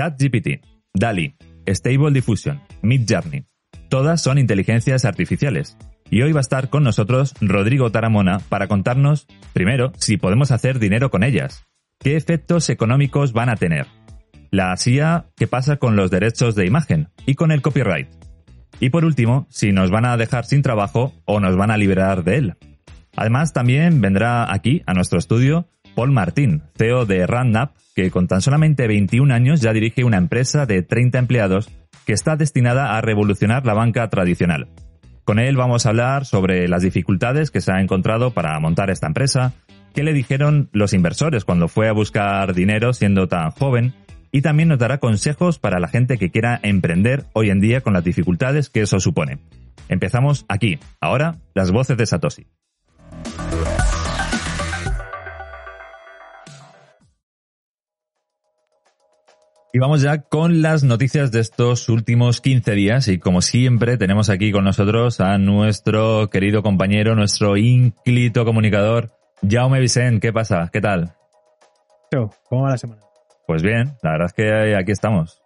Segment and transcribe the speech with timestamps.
[0.00, 1.34] ChatGPT, DALI,
[1.66, 3.44] Stable Diffusion, Midjourney.
[3.90, 5.76] Todas son inteligencias artificiales.
[6.08, 10.78] Y hoy va a estar con nosotros Rodrigo Taramona para contarnos, primero, si podemos hacer
[10.78, 11.66] dinero con ellas,
[11.98, 13.88] qué efectos económicos van a tener,
[14.50, 18.08] la CIA, qué pasa con los derechos de imagen y con el copyright.
[18.80, 22.24] Y por último, si nos van a dejar sin trabajo o nos van a liberar
[22.24, 22.54] de él.
[23.16, 28.40] Además, también vendrá aquí, a nuestro estudio, Paul Martín, CEO de RandNap, que con tan
[28.40, 31.70] solamente 21 años ya dirige una empresa de 30 empleados
[32.06, 34.68] que está destinada a revolucionar la banca tradicional.
[35.24, 39.06] Con él vamos a hablar sobre las dificultades que se ha encontrado para montar esta
[39.06, 39.52] empresa,
[39.94, 43.92] qué le dijeron los inversores cuando fue a buscar dinero siendo tan joven,
[44.32, 47.92] y también nos dará consejos para la gente que quiera emprender hoy en día con
[47.92, 49.40] las dificultades que eso supone.
[49.88, 52.46] Empezamos aquí, ahora, las voces de Satoshi.
[59.72, 64.28] Y vamos ya con las noticias de estos últimos 15 días y como siempre tenemos
[64.28, 69.12] aquí con nosotros a nuestro querido compañero, nuestro ínclito comunicador,
[69.48, 70.20] Jaume Vicent.
[70.20, 70.68] ¿Qué pasa?
[70.72, 71.12] ¿Qué tal?
[72.48, 73.00] ¿Cómo va la semana?
[73.46, 75.40] Pues bien, la verdad es que aquí estamos.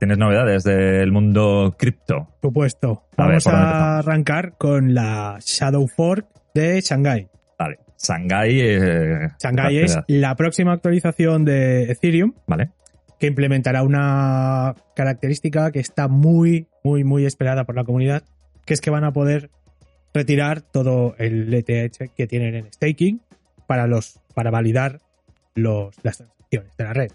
[0.00, 2.34] ¿Tienes novedades del mundo cripto?
[2.42, 3.04] Supuesto.
[3.16, 7.28] Vamos a, arrancar con la Shadow Fork de Shanghai.
[7.56, 7.78] Vale.
[7.96, 12.32] Shanghai, eh, Shanghai es la próxima actualización de Ethereum.
[12.48, 12.72] Vale
[13.18, 18.22] que implementará una característica que está muy, muy, muy esperada por la comunidad,
[18.64, 19.50] que es que van a poder
[20.14, 23.20] retirar todo el ETH que tienen en staking
[23.66, 25.00] para los para validar
[25.54, 27.10] los, las transacciones de la red.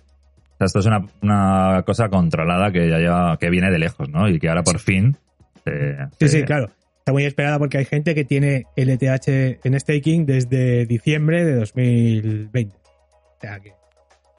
[0.60, 0.86] Esto es
[1.22, 4.30] una, cosa controlada que ya lleva, que viene de lejos, ¿no?
[4.30, 5.18] Y que ahora por fin.
[6.20, 6.70] sí, sí, claro.
[7.00, 11.56] Está muy esperada porque hay gente que tiene el ETH en staking desde diciembre de
[11.56, 12.76] 2020.
[12.76, 13.74] O sea que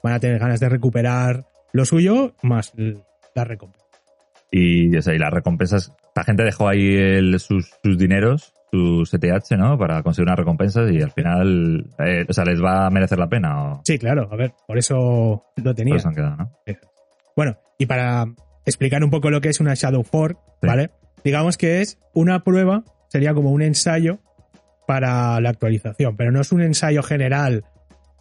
[0.01, 2.73] van a tener ganas de recuperar lo suyo más
[3.35, 3.85] la recompensa.
[4.49, 6.97] Y, o sea, y las recompensas, la gente dejó ahí
[7.37, 9.77] sus, dineros, sus ETH, ¿no?
[9.77, 13.27] Para conseguir unas recompensas y al final, eh, o sea, ¿les va a merecer la
[13.27, 13.61] pena?
[13.61, 13.81] O...
[13.83, 15.95] Sí, claro, a ver, por eso lo tenía.
[15.95, 16.51] Por eso han quedado, ¿no?
[17.35, 18.25] Bueno, y para
[18.65, 20.91] explicar un poco lo que es una Shadow Fork, ¿vale?
[21.25, 24.19] Digamos que es una prueba, sería como un ensayo
[24.87, 27.65] para la actualización, pero no es un ensayo general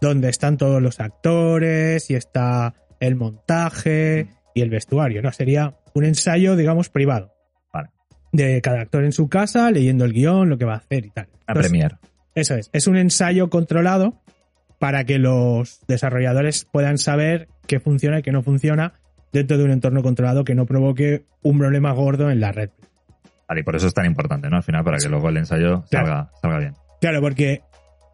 [0.01, 2.75] donde están todos los actores y está
[3.07, 5.33] el montaje y el vestuario, ¿no?
[5.33, 7.33] Sería un ensayo, digamos, privado.
[7.73, 7.91] Vale.
[8.33, 11.11] De cada actor en su casa, leyendo el guion, lo que va a hacer y
[11.11, 11.29] tal.
[11.47, 11.97] A premier.
[12.35, 12.71] Eso es.
[12.73, 14.21] Es un ensayo controlado
[14.79, 18.95] para que los desarrolladores puedan saber qué funciona y qué no funciona
[19.33, 22.71] dentro de un entorno controlado que no provoque un problema gordo en la red.
[23.49, 24.57] Vale, y por eso es tan importante, ¿no?
[24.57, 26.75] Al final, para que luego el ensayo salga, salga bien.
[27.01, 27.63] Claro, porque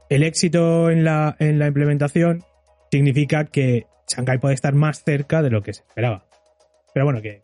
[0.08, 2.42] el éxito en la, en la implementación
[2.90, 6.24] significa que Shanghai puede estar más cerca de lo que se esperaba.
[6.92, 7.42] Pero bueno, que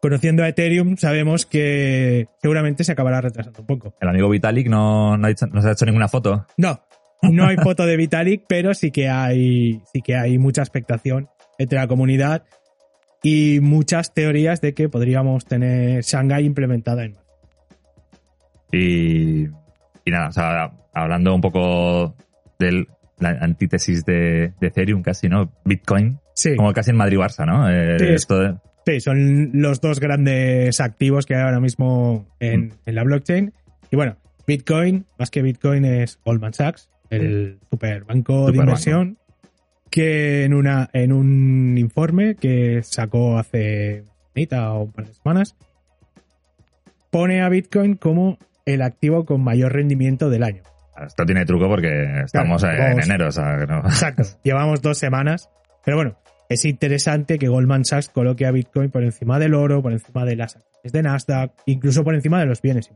[0.00, 3.94] conociendo a Ethereum sabemos que seguramente se acabará retrasando un poco.
[4.00, 6.46] ¿El amigo Vitalik no, no, ha, se ha hecho ninguna foto?
[6.56, 6.80] No,
[7.22, 11.28] no hay foto de Vitalik, pero sí que hay, sí que hay mucha expectación
[11.58, 12.44] entre la comunidad
[13.22, 17.16] y muchas teorías de que podríamos tener Shanghai implementada en
[18.72, 22.14] y, y nada, o sea, hablando un poco
[22.58, 22.88] del
[23.20, 25.52] la antítesis de, Ethereum casi, ¿no?
[25.64, 26.18] Bitcoin.
[26.34, 26.56] Sí.
[26.56, 27.70] Como casi en Madrid-Barça, ¿no?
[27.70, 28.18] Eh,
[28.86, 32.72] sí, son los dos grandes activos que hay ahora mismo en, mm.
[32.86, 33.52] en, la blockchain.
[33.90, 34.16] Y bueno,
[34.46, 39.18] Bitcoin, más que Bitcoin, es Goldman Sachs, el superbanco de inversión,
[39.90, 44.04] que en, una, en un informe que sacó hace
[44.34, 45.56] mitad o un par de semanas,
[47.10, 50.62] pone a Bitcoin como el activo con mayor rendimiento del año.
[51.06, 53.26] Esto tiene truco porque estamos en enero.
[53.26, 54.22] Exacto.
[54.44, 55.48] Llevamos dos semanas.
[55.84, 56.18] Pero bueno,
[56.48, 60.36] es interesante que Goldman Sachs coloque a Bitcoin por encima del oro, por encima de
[60.36, 62.92] las acciones de Nasdaq, incluso por encima de los bienes.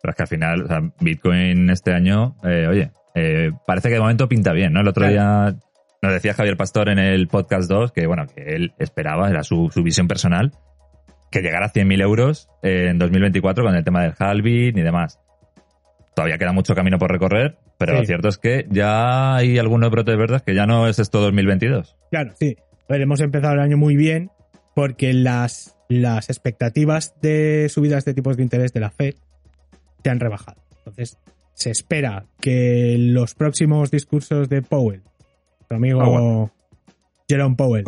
[0.00, 3.94] Pero es que al final, o sea, Bitcoin este año, eh, oye, eh, parece que
[3.94, 4.80] de momento pinta bien, ¿no?
[4.80, 5.54] El otro día
[6.00, 9.70] nos decía Javier Pastor en el podcast 2 que, bueno, que él esperaba, era su,
[9.72, 10.52] su visión personal,
[11.30, 15.18] que llegara a 100.000 euros en 2024 con el tema del halving y demás.
[16.14, 20.16] Todavía queda mucho camino por recorrer, pero lo cierto es que ya hay algunos brotes
[20.16, 21.96] verdes que ya no es esto 2022.
[22.10, 22.56] Claro, sí.
[22.88, 24.30] A ver, hemos empezado el año muy bien
[24.74, 29.14] porque las, las expectativas de subidas de tipos de interés de la Fed
[30.02, 30.62] se han rebajado.
[30.78, 31.18] Entonces,
[31.54, 35.02] se espera que los próximos discursos de Powell,
[35.68, 36.52] su amigo
[37.28, 37.84] Jerome Powell,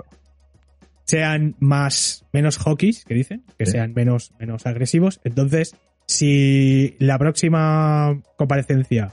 [1.04, 5.20] sean más menos hawkish, que dicen, que sean menos, menos agresivos.
[5.24, 9.12] Entonces, si la próxima comparecencia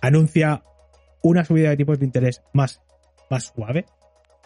[0.00, 0.62] anuncia
[1.22, 2.80] una subida de tipos de interés más,
[3.30, 3.86] más suave,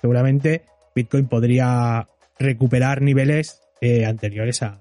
[0.01, 0.65] seguramente
[0.95, 2.09] Bitcoin podría
[2.39, 4.79] recuperar niveles eh, anteriores a...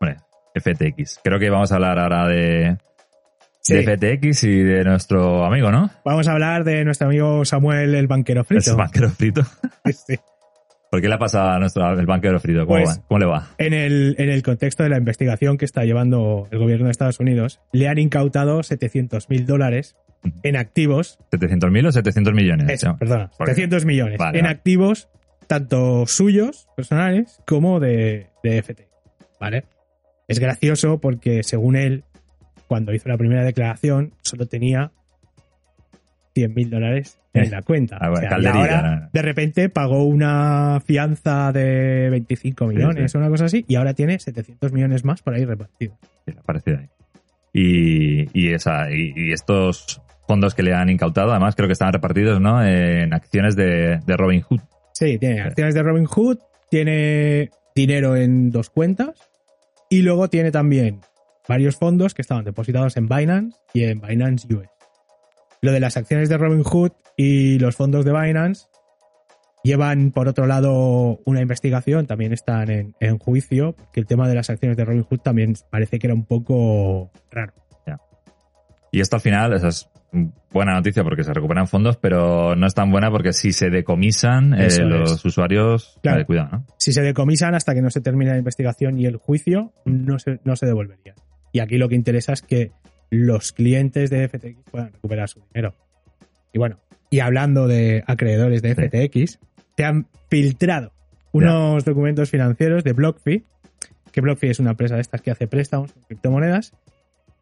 [0.00, 0.16] Bueno,
[0.54, 1.20] FTX.
[1.24, 2.78] Creo que vamos a hablar ahora de,
[3.60, 3.74] Sí.
[3.74, 5.90] de FTX y de nuestro amigo, ¿no?
[6.04, 8.60] Vamos a hablar de nuestro amigo Samuel, el banquero frito.
[8.60, 9.42] Ese banquero frito.
[9.92, 10.18] Sí.
[10.90, 12.66] ¿Por qué le ha pasado a nuestro el banquero frito?
[12.66, 13.02] ¿Cómo, Pues- va?
[13.08, 13.48] ¿Cómo le va?
[13.58, 17.20] En el, en el contexto de la investigación que está llevando el gobierno de Estados
[17.20, 19.96] Unidos, le han incautado 700 mil dólares
[20.42, 21.18] en activos.
[21.30, 22.68] ¿700.000 o 700 millones?
[22.70, 24.54] Eso, perdona, Porque- 700 millones Vale, en vale.
[24.56, 25.08] activos,
[25.46, 28.88] tanto suyos, personales, como de, de FT.
[29.38, 29.64] ¿Vale?
[30.26, 32.04] Es gracioso porque, según él,
[32.66, 34.90] cuando hizo la primera declaración, solo tenía
[36.34, 37.50] 100 mil dólares en Eh.
[37.50, 37.98] la cuenta.
[38.00, 43.12] Ah, bueno, O sea, y calderilla, ahora, de repente, pagó una fianza de 25 millones
[43.12, 43.18] sí.
[43.18, 45.96] o una cosa así, y ahora tiene 700 millones más por ahí repartidos.
[46.26, 46.88] Sí, ahí.
[47.52, 51.94] Y, y, esa, y, y estos fondos que le han incautado, además creo que estaban
[51.94, 52.62] repartidos ¿no?
[52.64, 54.60] en acciones de, de Robin Hood.
[54.92, 56.38] Sí, tiene acciones de Robinhood,
[56.70, 59.10] tiene dinero en dos cuentas
[59.88, 61.00] y luego tiene también
[61.48, 64.68] varios fondos que estaban depositados en Binance y en Binance US.
[65.60, 68.66] Lo de las acciones de Robinhood y los fondos de Binance
[69.64, 74.34] llevan, por otro lado, una investigación, también están en, en juicio, porque el tema de
[74.34, 77.52] las acciones de Robinhood también parece que era un poco raro.
[78.90, 79.90] Y esto al final esa es
[80.50, 84.54] buena noticia porque se recuperan fondos, pero no es tan buena porque si se decomisan
[84.54, 86.24] eh, los usuarios, Claro.
[86.24, 86.66] cuidado, ¿no?
[86.78, 90.40] si se decomisan hasta que no se termine la investigación y el juicio, no se,
[90.44, 91.14] no se devolvería.
[91.52, 92.72] Y aquí lo que interesa es que
[93.10, 95.74] los clientes de FTX puedan recuperar su dinero.
[96.52, 96.78] Y bueno,
[97.10, 98.82] y hablando de acreedores de Sí.
[98.82, 99.38] FTX,
[99.76, 100.92] se han filtrado
[101.32, 103.44] unos documentos financieros de BlockFi,
[104.12, 106.72] que BlockFi es una empresa de estas que hace préstamos con criptomonedas.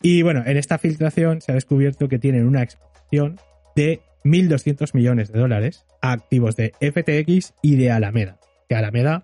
[0.03, 3.39] Y bueno, en esta filtración se ha descubierto que tienen una exposición
[3.75, 8.39] de 1.200 millones de dólares a activos de FTX y de Alameda.
[8.69, 9.23] Que Alameda,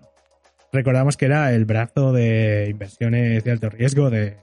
[0.71, 4.37] recordamos que era el brazo de inversiones de alto riesgo de.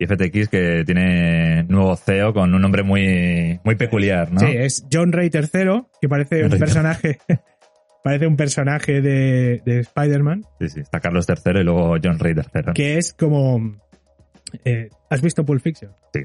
[0.00, 4.40] Y FTX que tiene nuevo CEO con un nombre muy, muy peculiar, ¿no?
[4.40, 7.18] Sí, es John Ray III, que parece John un Ray personaje,
[8.02, 10.80] parece un personaje de, de Spider-Man, sí, sí.
[10.80, 12.72] Está Carlos III y luego John Ray III.
[12.74, 13.78] que es como...
[14.64, 15.92] eh, ¿Has visto Pulp Fiction?
[16.14, 16.22] Sí.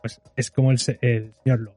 [0.00, 1.74] Pues es como el señor Lowe.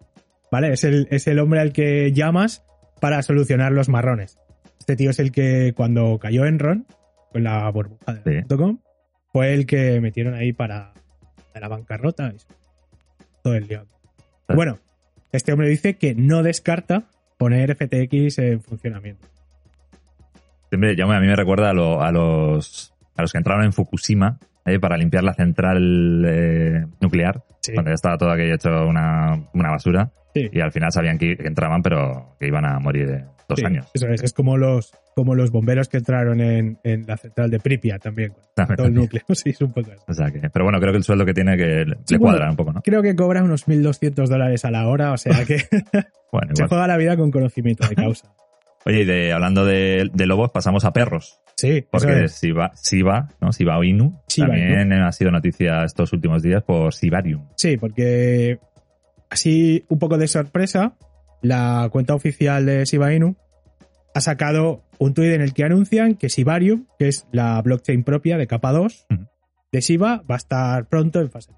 [0.51, 0.71] ¿Vale?
[0.74, 2.63] Es el, es el hombre al que llamas
[3.01, 4.38] para solucionar los marrones.
[4.80, 6.85] Este tío es el que cuando cayó Enron,
[7.31, 8.56] con la burbuja de Sí.
[8.56, 8.77] .com,
[9.31, 10.94] fue el que metieron ahí para
[11.54, 12.38] de la bancarrota y
[13.44, 13.68] todo el.
[14.48, 14.54] Ah.
[14.56, 14.80] Bueno,
[15.32, 17.04] este hombre dice que no descarta
[17.38, 19.28] poner FTX en funcionamiento.
[20.70, 24.40] Siempre, a mí me recuerda a, lo- a los, a los que entraron en Fukushima
[24.66, 27.74] eh, para limpiar la central eh, nuclear, Sí.
[27.74, 30.12] cuando ya estaba todo aquello hecho una, una basura.
[30.34, 30.50] Sí.
[30.52, 33.66] Y al final sabían que, que entraban, pero que iban a morir de dos Sí,
[33.66, 33.88] años.
[33.94, 37.60] Eso es, es como los, como los bomberos que entraron en, en la central de
[37.60, 38.33] Pripyat también.
[38.75, 39.24] Todo el núcleo.
[39.33, 40.04] Sí, es un poco eso.
[40.07, 42.18] O sea que, pero bueno, creo que el sueldo que tiene que le, Sí, le
[42.18, 42.38] bueno.
[42.38, 42.81] cuadra un poco, ¿no?
[42.81, 45.57] Creo que cobra unos 1.200 dólares a la hora, o sea que
[46.31, 48.33] Bueno, se juega la vida con conocimiento de causa.
[48.86, 51.39] Oye, y de, hablando de, de lobos, pasamos a perros.
[51.56, 52.42] Sí, Porque es.
[52.42, 53.51] Shiba, Shiba, ¿no?
[53.51, 57.48] Shiba Inu, Shiba también ha sido noticia estos últimos días por Shibarium.
[57.56, 58.59] Sí, porque
[59.30, 60.95] así un poco de sorpresa,
[61.42, 63.38] la cuenta oficial de Shiba Inu
[64.14, 68.38] ha sacado un tuit en el que anuncian que Shibarium, que es la blockchain propia
[68.38, 69.28] de capa 2 Ujú.
[69.72, 71.52] de Shiba, va a estar pronto en fase.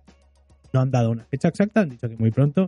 [0.74, 2.68] No han dado una fecha exacta, han dicho que muy pronto.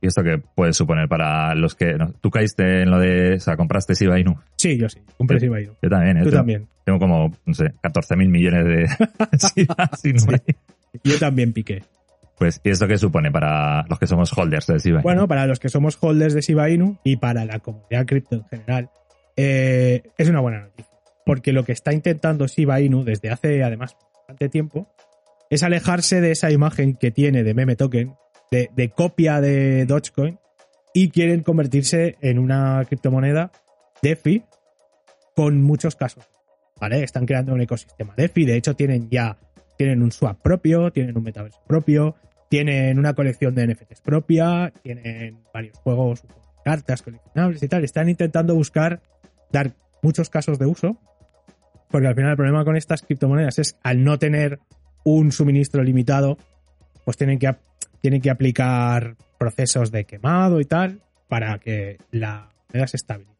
[0.00, 1.94] ¿Y esto qué puede suponer para los que...
[1.94, 3.34] no, tú caíste en lo de...
[3.34, 4.36] O sea, compraste Shiba Inu.
[4.56, 5.46] Sí, yo sí, compré Sí.
[5.46, 5.72] Shiba Inu.
[5.82, 6.20] Yo también, ¿eh?
[6.22, 6.68] Tú Tengo- también.
[6.84, 8.86] Tengo como, no sé, 14 mil millones de
[9.56, 10.18] Shiba Inu.
[10.20, 10.54] Sí.
[11.02, 11.82] Yo también piqué.
[12.38, 15.02] Pues, ¿y esto qué supone para los que somos holders de Shiba Inu?
[15.02, 18.44] Bueno, para los que somos holders de Shiba Inu y para la comunidad cripto en
[18.44, 18.90] general,
[19.36, 20.92] eh, es una buena noticia.
[21.26, 24.88] Porque lo que está intentando Shiba Inu desde hace además bastante tiempo
[25.50, 28.14] es alejarse de esa imagen que tiene de meme token,
[28.50, 30.38] de, de copia de Dogecoin,
[30.94, 33.50] y quieren convertirse en una criptomoneda
[34.00, 34.44] DeFi
[35.34, 36.24] con muchos casos.
[36.80, 37.02] ¿Vale?
[37.02, 39.36] Están creando un ecosistema DeFi, de hecho tienen ya
[39.76, 42.16] tienen un swap propio, tienen un metaverso propio,
[42.48, 46.24] tienen una colección de NFTs propia, tienen varios juegos,
[46.64, 47.84] cartas coleccionables y tal.
[47.84, 49.02] Están intentando buscar
[49.52, 50.98] dar muchos casos de uso,
[51.90, 54.60] porque al final el problema con estas criptomonedas es al no tener
[55.04, 56.38] un suministro limitado,
[57.04, 57.54] pues tienen que,
[58.00, 63.32] tienen que aplicar procesos de quemado y tal para que la moneda se estabilice.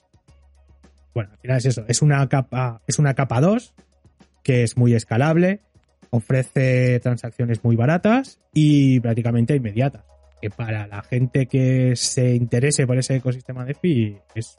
[1.15, 3.75] Bueno, al final es eso, es una capa, es una capa 2
[4.43, 5.61] que es muy escalable,
[6.11, 10.05] ofrece transacciones muy baratas y prácticamente inmediatas.
[10.41, 14.57] que para la gente que se interese por ese ecosistema DeFi es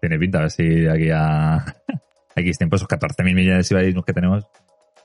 [0.00, 1.64] Tiene pinta, a ver si de aquí a
[2.36, 4.46] X tiempo esos 14.000 millones de IBANs que tenemos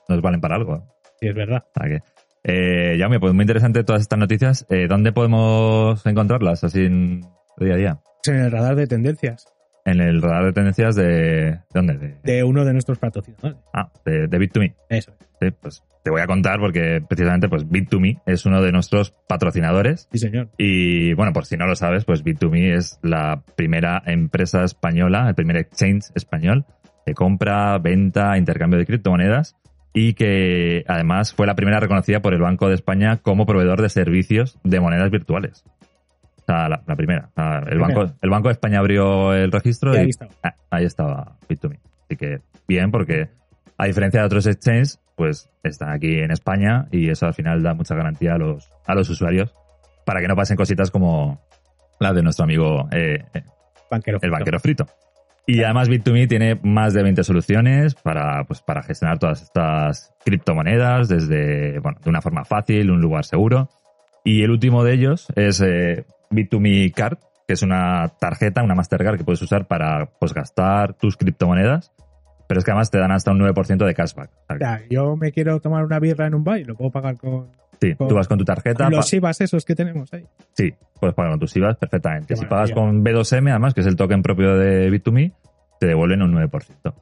[0.08, 0.84] nos valen para algo.
[1.20, 1.64] sí, es verdad.
[1.74, 2.02] Que,
[2.44, 4.66] eh, Jaume, pues muy interesante todas estas noticias.
[4.68, 7.22] Eh, ¿Dónde podemos encontrarlas así en
[7.56, 8.00] día a día?
[8.26, 9.53] En el radar de tendencias
[9.84, 11.04] En el radar de tendencias de...
[11.04, 11.98] ¿De dónde?
[11.98, 13.56] De- de uno de nuestros patrocinadores.
[13.74, 14.74] ah, de, de Bit2Me.
[14.88, 15.12] Eso.
[15.20, 15.26] es.
[15.40, 20.08] Sí, pues te voy a contar porque precisamente pues Bit2Me es uno de nuestros patrocinadores
[20.12, 20.48] Sí, señor.
[20.58, 25.34] y bueno, por si no lo sabes, pues Bit2Me es la primera empresa española, el
[25.34, 26.64] primer exchange español
[27.06, 29.56] de compra, venta, intercambio de criptomonedas
[29.92, 33.88] y que además fue la primera reconocida por el Banco de España como proveedor de
[33.90, 35.64] servicios de monedas virtuales.
[36.44, 37.30] O sea, la, la primera.
[37.30, 37.78] O sea, el.
[37.78, 40.10] Banco, el Banco de España abrió el registro Y y, ahí.
[40.42, 41.78] Ah, ahí estaba Bit2Me.
[42.04, 43.30] Así que bien, porque
[43.78, 47.74] a diferencia de otros exchanges, pues están aquí en España y eso al final da
[47.74, 49.54] mucha garantía a los, a los usuarios
[50.04, 51.40] para que no pasen cositas como
[51.98, 53.42] la de nuestro amigo eh, eh,
[53.90, 54.18] Banquero.
[54.20, 54.86] el banquero frito.
[55.46, 61.08] Y además Bit2Me tiene más de 20 soluciones para, pues, para gestionar todas estas criptomonedas
[61.08, 63.68] desde, bueno, de una forma fácil, un lugar seguro.
[64.24, 69.18] Y el último de ellos es eh, Bit2Me Card, que es una tarjeta, una Mastercard
[69.18, 71.92] que puedes usar para pues, gastar tus criptomonedas,
[72.48, 74.30] pero es que además te dan hasta un 9% de cashback.
[74.50, 77.16] O sea, yo me quiero tomar una birra en un bar y lo puedo pagar
[77.16, 77.48] con,
[77.80, 80.24] sí, tú vas con tu tarjeta, con los IVAs esos que tenemos ahí.
[80.52, 82.28] sí, puedes pagar con tus IVAs perfectamente.
[82.28, 85.32] Qué si pagas con B2M, además, que es el token propio de Bit2Me,
[85.80, 86.94] te devuelven un 9%.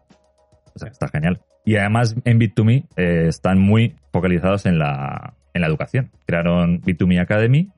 [0.74, 1.40] O sea, está genial.
[1.64, 6.10] Y además en Bit2Me eh, están muy focalizados en la, en la educación.
[6.26, 7.70] Crearon Bit2Me Academy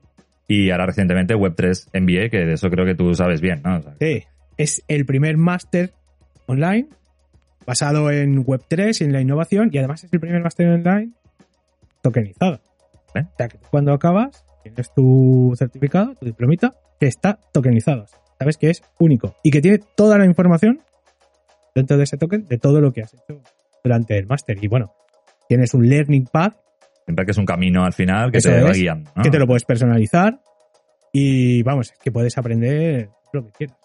[0.47, 3.77] y ahora recientemente Web3 MBA, que de eso creo que tú sabes bien, ¿no?
[3.77, 4.23] O sea, Sí,
[4.57, 5.93] es el primer máster
[6.45, 6.87] online
[7.65, 11.11] basado en Web3 y en la innovación y además es el primer máster online
[12.01, 12.61] tokenizado.
[13.15, 13.21] ¿Eh?
[13.21, 18.05] O sea, que cuando acabas tienes tu certificado, tu diplomita, que está tokenizado.
[18.39, 20.81] Sabes que es único y que tiene toda la información
[21.73, 23.41] dentro de ese token de todo lo que has hecho
[23.83, 24.57] durante el máster.
[24.61, 24.93] Y bueno,
[25.47, 26.55] tienes un learning path
[27.05, 29.11] siempre que es un camino al final que Eso te va es, guiando.
[29.15, 29.23] ¿no?
[29.23, 30.39] que te lo puedes personalizar
[31.13, 33.77] y vamos, que puedes aprender lo que quieras.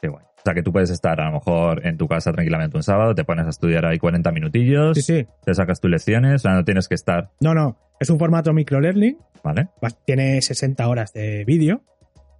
[0.00, 0.24] Qué guay.
[0.24, 3.14] O sea, que tú puedes estar a lo mejor en tu casa tranquilamente un sábado,
[3.14, 5.26] te pones a estudiar ahí 40 minutillos, Sí, sí.
[5.44, 8.52] te sacas tus lecciones, o sea, no tienes que estar, No, no, es un formato
[8.52, 9.68] microlearning ¿vale?
[10.04, 11.82] tiene 60 horas de vídeo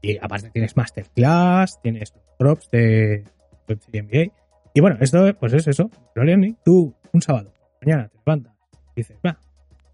[0.02, 3.24] y aparte tienes masterclass, tienes drops de
[3.66, 4.32] Web3 MBA.
[4.74, 6.58] Y bueno, esto pues es eso, microlearning.
[6.64, 7.52] Tú un sábado,
[7.82, 8.52] mañana te levantas,
[8.94, 9.36] dices, va,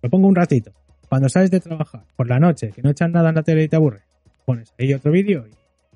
[0.03, 0.73] lo pongo un ratito.
[1.09, 3.69] Cuando sales de trabajar por la noche, que no echas nada en la tele y
[3.69, 4.01] te aburre,
[4.45, 5.53] pones ahí otro vídeo y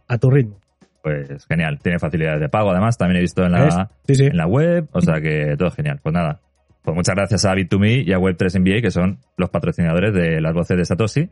[0.08, 0.58] a tu ritmo.
[1.02, 1.78] Pues genial.
[1.82, 4.24] Tiene facilidades de pago, además, también he visto en la, Sí, sí.
[4.26, 6.00] en la web, o sea que todo genial.
[6.02, 6.40] Pues nada,
[6.82, 10.52] pues muchas gracias a Bit2Me y a Web3 MBA, que son los patrocinadores de las
[10.52, 11.28] voces de Satoshi.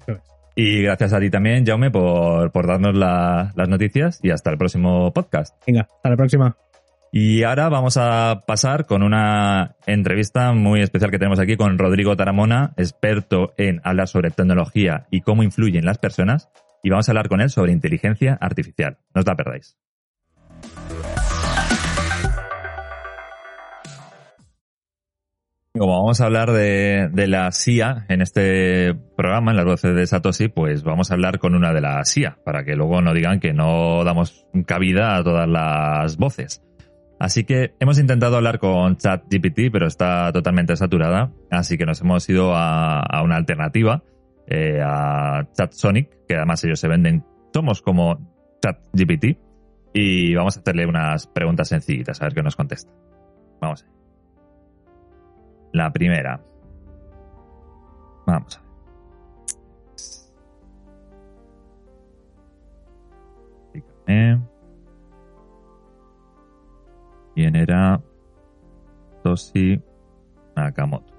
[0.56, 4.56] Y gracias a ti también, Jaume, por, por darnos la- las noticias y hasta el
[4.58, 5.54] próximo podcast.
[5.66, 6.56] Venga, hasta la próxima.
[7.16, 12.16] Y ahora vamos a pasar con una entrevista muy especial que tenemos aquí con Rodrigo
[12.16, 16.50] Taramona, experto en hablar sobre tecnología y cómo influyen las personas.
[16.82, 18.98] Y vamos a hablar con él sobre inteligencia artificial.
[19.14, 19.78] No os la perdáis.
[25.72, 30.48] Como vamos a hablar de, la CIA en este programa, en las voces de Satoshi,
[30.48, 33.52] pues vamos a hablar con una de las CIA, para que luego no digan que
[33.52, 36.64] no damos cabida a todas las voces.
[37.18, 42.28] Así que hemos intentado hablar con ChatGPT, pero está totalmente saturada, así que nos hemos
[42.28, 44.02] ido a, una alternativa,
[44.46, 48.18] eh, a ChatSonic, que además ellos se venden, somos como
[48.60, 49.38] ChatGPT,
[49.92, 52.90] y vamos a hacerle unas preguntas sencillitas, a ver qué nos contesta.
[53.60, 53.86] Vamos.
[55.72, 56.40] La primera.
[58.26, 58.60] Vamos a
[64.06, 64.53] ver.
[67.34, 68.00] ¿Quién era
[69.22, 69.80] Toshi
[70.56, 71.14] Nakamoto?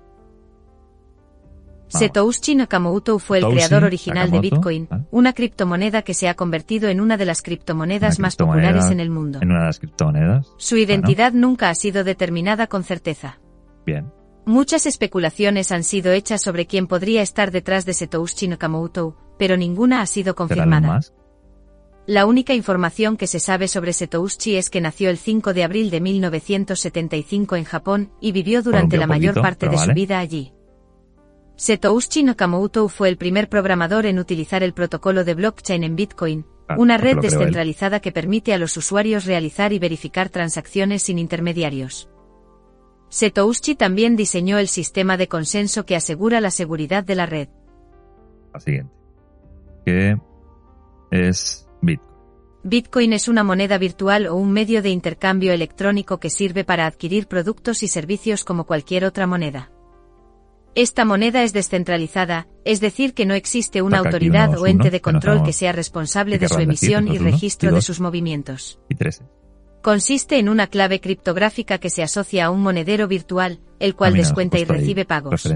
[1.93, 1.99] Vamos.
[1.99, 5.05] Satoshi Nakamoto fue el creador original de Bitcoin, ¿vale?
[5.11, 8.91] una criptomoneda que se ha convertido en una de las criptomonedas Una más criptomoneda populares
[8.91, 9.39] en el mundo.
[9.41, 10.53] En una de las criptomonedas.
[10.57, 13.39] Su identidad nunca ha sido determinada con certeza.
[13.85, 14.11] Bien.
[14.45, 20.01] Muchas especulaciones han sido hechas sobre quién podría estar detrás de Satoshi Nakamoto, pero ninguna
[20.01, 21.01] ha sido ¿Será Elon confirmada.
[22.07, 25.89] La única información que se sabe sobre Satoshi es que nació el 5 de abril
[25.89, 29.91] de 1975 en Japón y vivió durante la mayor poquito, parte de vale.
[29.91, 30.53] su vida allí.
[31.55, 36.75] Satoshi Nakamoto fue el primer programador en utilizar el protocolo de blockchain en Bitcoin, Ah,
[36.79, 37.21] una pues red él.
[37.21, 42.09] descentralizada que permite a los usuarios realizar y verificar transacciones sin intermediarios.
[43.09, 47.49] Satoshi también diseñó el sistema de consenso que asegura la seguridad de la red.
[48.51, 48.91] la siguiente.
[49.85, 50.17] ¿Qué
[51.11, 52.15] es Bitcoin?
[52.63, 57.27] Bitcoin es una moneda virtual o un medio de intercambio electrónico que sirve para adquirir
[57.27, 59.71] productos y servicios como cualquier otra moneda.
[60.73, 65.43] Esta moneda es descentralizada, es decir, que no existe una autoridad o ente de control
[65.43, 68.79] que sea responsable de su decir, emisión y uno, registro de sus movimientos.
[68.89, 69.23] Y 13.
[69.81, 74.17] Consiste en una clave criptográfica que se asocia a un monedero virtual, el cual Ah,
[74.17, 75.47] descuenta y recibe pagos.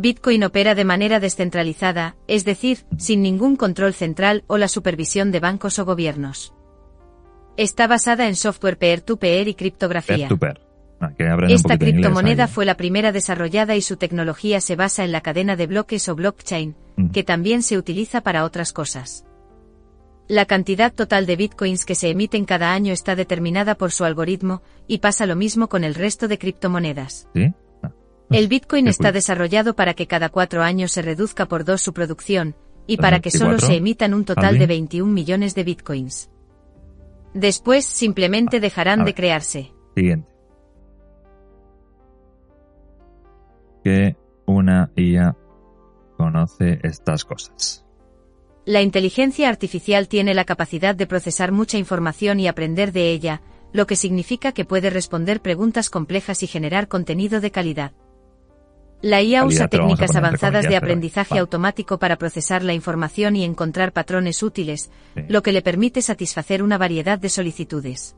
[0.00, 5.40] Bitcoin opera de manera descentralizada, es decir, sin ningún control central o la supervisión de
[5.40, 6.54] bancos o gobiernos.
[7.56, 10.28] Está basada en software peer-to-peer y criptografía.
[10.28, 10.60] Peer-to-peer.
[11.00, 15.20] Ah, un Esta criptomoneda fue la primera desarrollada y su tecnología se basa en la
[15.20, 17.10] cadena de bloques o blockchain, Mm.
[17.10, 19.24] que también se utiliza para otras cosas.
[20.28, 24.62] La cantidad total de bitcoins que se emiten cada año está determinada por su algoritmo,
[24.86, 27.28] y pasa lo mismo con el resto de criptomonedas.
[27.34, 27.52] ¿Sí?
[28.30, 32.54] El bitcoin está desarrollado para que cada cuatro años se reduzca por dos su producción,
[32.86, 36.30] y para que solo 24, se emitan un total de 21 millones de bitcoins.
[37.32, 39.72] Después simplemente dejarán de crearse.
[39.94, 40.28] Siguiente.
[43.84, 44.16] Que
[44.46, 45.36] una IA
[46.16, 47.86] conoce estas cosas.
[48.66, 53.40] La inteligencia artificial tiene la capacidad de procesar mucha información y aprender de ella,
[53.72, 57.92] lo que significa que puede responder preguntas complejas y generar contenido de calidad.
[59.00, 63.92] La IA usa técnicas avanzadas de comillas, aprendizaje automático para procesar la información y encontrar
[63.92, 65.22] patrones útiles, Sí.
[65.28, 68.16] lo que le permite satisfacer una variedad de solicitudes.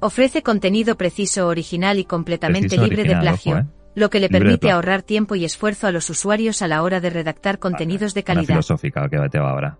[0.00, 3.66] Ofrece contenido preciso, original y completamente Preciso, libre de plagio, ojo, ¿eh?
[3.94, 7.00] lo que le Libre permite ahorrar tiempo y esfuerzo a los usuarios a la hora
[7.00, 8.46] de redactar contenidos de Una calidad.
[8.46, 9.78] filosófica que te va ahora.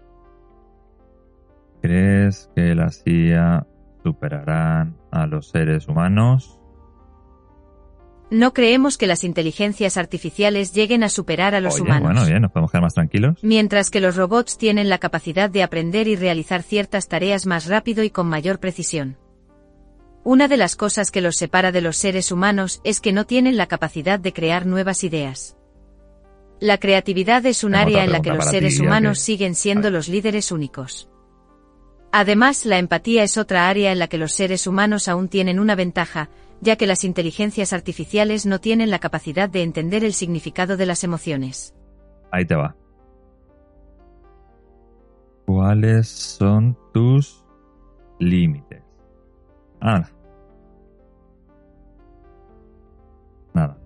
[1.82, 3.66] ¿Crees que las IA
[4.02, 6.57] superarán a los seres humanos?
[8.30, 12.02] No creemos que las inteligencias artificiales lleguen a superar a los Oye, humanos.
[12.12, 13.38] bueno, bien, nos podemos quedar más tranquilos.
[13.42, 18.04] Mientras que los robots tienen la capacidad de aprender y realizar ciertas tareas más rápido
[18.04, 19.16] y con mayor precisión.
[20.24, 23.56] Una de las cosas que los separa de los seres humanos es que no tienen
[23.56, 25.56] la capacidad de crear nuevas ideas.
[26.60, 29.54] La creatividad es un Tengo área en la que los ti, seres humanos que- siguen
[29.54, 31.08] siendo los líderes únicos.
[32.12, 35.74] Además, la empatía es otra área en la que los seres humanos aún tienen una
[35.76, 36.28] ventaja,
[36.60, 41.04] ya que las inteligencias artificiales no tienen la capacidad de entender el significado de las
[41.04, 41.74] emociones.
[42.30, 42.74] Ahí te va.
[45.46, 47.44] ¿Cuáles son tus
[48.18, 48.82] límites?
[49.80, 50.04] Ah.
[53.54, 53.78] Nada.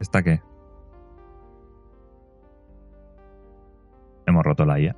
[0.00, 0.42] ¿Está qué?
[4.26, 4.96] Hemos roto la IA.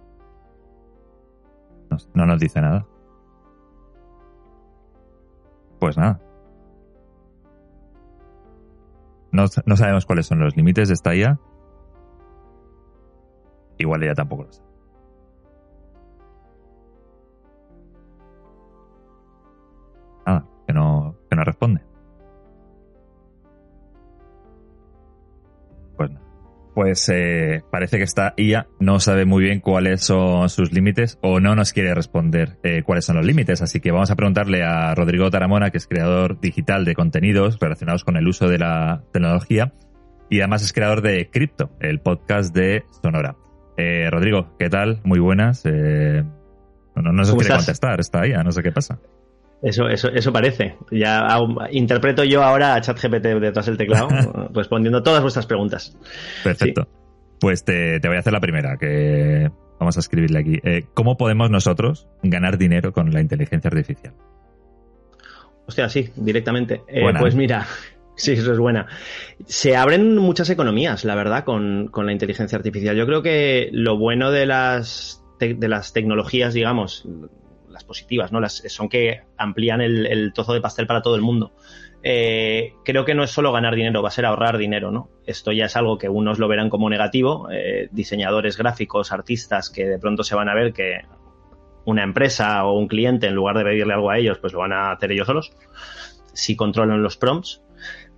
[1.91, 2.87] Nos- no nos dice nada.
[5.79, 6.21] Pues nada.
[9.35, 11.41] No, no sabemos cuáles son los límites de esta IA.
[13.79, 14.69] Igual ella tampoco lo sabe.
[20.25, 21.83] Nada, que no, que no responde.
[25.97, 26.24] Pues nada.
[26.75, 31.39] Pues eh, parece que esta IA no sabe muy bien cuáles son sus límites o
[31.39, 33.63] no nos quiere responder eh, cuáles son los límites.
[33.63, 38.03] Así que vamos a preguntarle a Rodrigo Taramona, que es creador digital de contenidos relacionados
[38.03, 39.73] con el uso de la tecnología
[40.31, 43.37] y además es creador de Crypto, el podcast de Sonora.
[43.77, 45.01] Eh, Rodrigo, ¿qué tal?
[45.05, 45.63] Muy buenas.
[45.65, 46.25] Eh,
[46.97, 48.99] no, no nos ¿Cómo quiere contestar esta IA, no sé qué pasa.
[49.65, 50.77] Eso, eso, eso parece.
[50.91, 51.27] Ya
[51.71, 54.09] interpreto yo ahora a ChatGPT detrás del teclado,
[54.53, 55.97] respondiendo todas vuestras preguntas.
[56.45, 56.87] Perfecto.
[57.41, 59.51] Pues te, te voy a hacer la primera, que
[59.81, 60.61] vamos a escribirle aquí.
[60.63, 64.13] Eh, ¿Cómo podemos nosotros ganar dinero con la inteligencia artificial?
[65.67, 66.83] Hostia, sí, directamente.
[66.87, 67.39] Eh, pues ¿eh?
[67.39, 67.67] mira,
[68.17, 68.87] sí, eso es buena.
[69.47, 72.97] Se abren muchas economías, la verdad, con, con la inteligencia artificial.
[72.97, 77.09] Yo creo que lo bueno de las, de las tecnologías, digamos,
[77.75, 78.41] las positivas, ¿no?
[78.41, 81.53] Las, son que amplían el, trozo de pastel para todo el mundo.
[82.03, 85.11] Eh, creo que no es solo ganar dinero, va a ser ahorrar dinero, ¿no?
[85.27, 89.87] Esto ya es algo que unos lo verán como negativo, eh, diseñadores gráficos, artistas que
[89.87, 91.01] de pronto se van a ver que
[91.85, 94.73] una empresa o un cliente, en lugar de pedirle algo a ellos, pues lo van
[94.73, 95.53] a hacer ellos solos,
[96.33, 97.63] si controlan los prompts.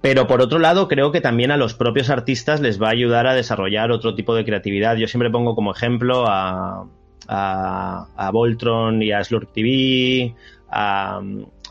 [0.02, 3.26] Pero por otro lado, creo que también a los propios artistas les va a ayudar
[3.26, 4.96] a desarrollar otro tipo de creatividad.
[4.96, 6.86] Yo siempre pongo como ejemplo a,
[7.28, 10.34] a, a Voltron y a Slurp TV,
[10.70, 11.20] a-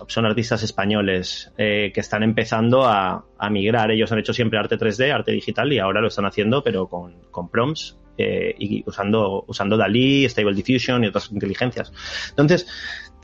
[0.08, 3.92] son artistas españoles eh, que están empezando a, a migrar.
[3.92, 7.14] Ellos han hecho siempre arte 3D, arte digital, y ahora lo están haciendo, pero con,
[7.32, 11.94] con prompts eh, y usando, usando Dalí, Stable Diffusion y otras inteligencias.
[12.30, 12.68] Entonces,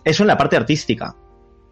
[0.03, 1.15] eso en la parte artística.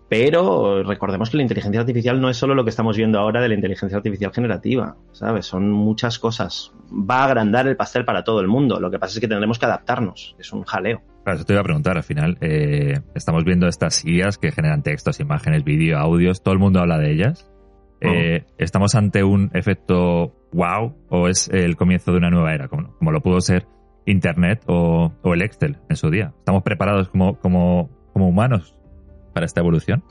[0.10, 3.48] Pero recordemos que la inteligencia artificial no es solo lo que estamos viendo ahora de
[3.48, 5.46] la inteligencia artificial generativa, ¿sabes?
[5.46, 6.74] Son muchas cosas.
[6.92, 8.80] Va a agrandar el pastel para todo el mundo.
[8.80, 10.36] Lo que pasa es que tendremos que adaptarnos.
[10.40, 11.04] Es un jaleo.
[11.24, 11.96] Claro, eso te iba a preguntar.
[11.96, 16.42] Al final, eh, estamos viendo estas guías que generan textos, imágenes, vídeo, audios.
[16.42, 17.48] Todo el mundo habla de ellas.
[18.02, 22.96] Eh, ¿Estamos ante un efecto wow o es el comienzo de una nueva era, como,
[22.98, 23.68] como lo pudo ser
[24.06, 26.34] Internet o, o, el Excel en su día?
[26.40, 28.74] ¿Estamos preparados como, como, como humanos
[29.34, 30.04] para esta evolución?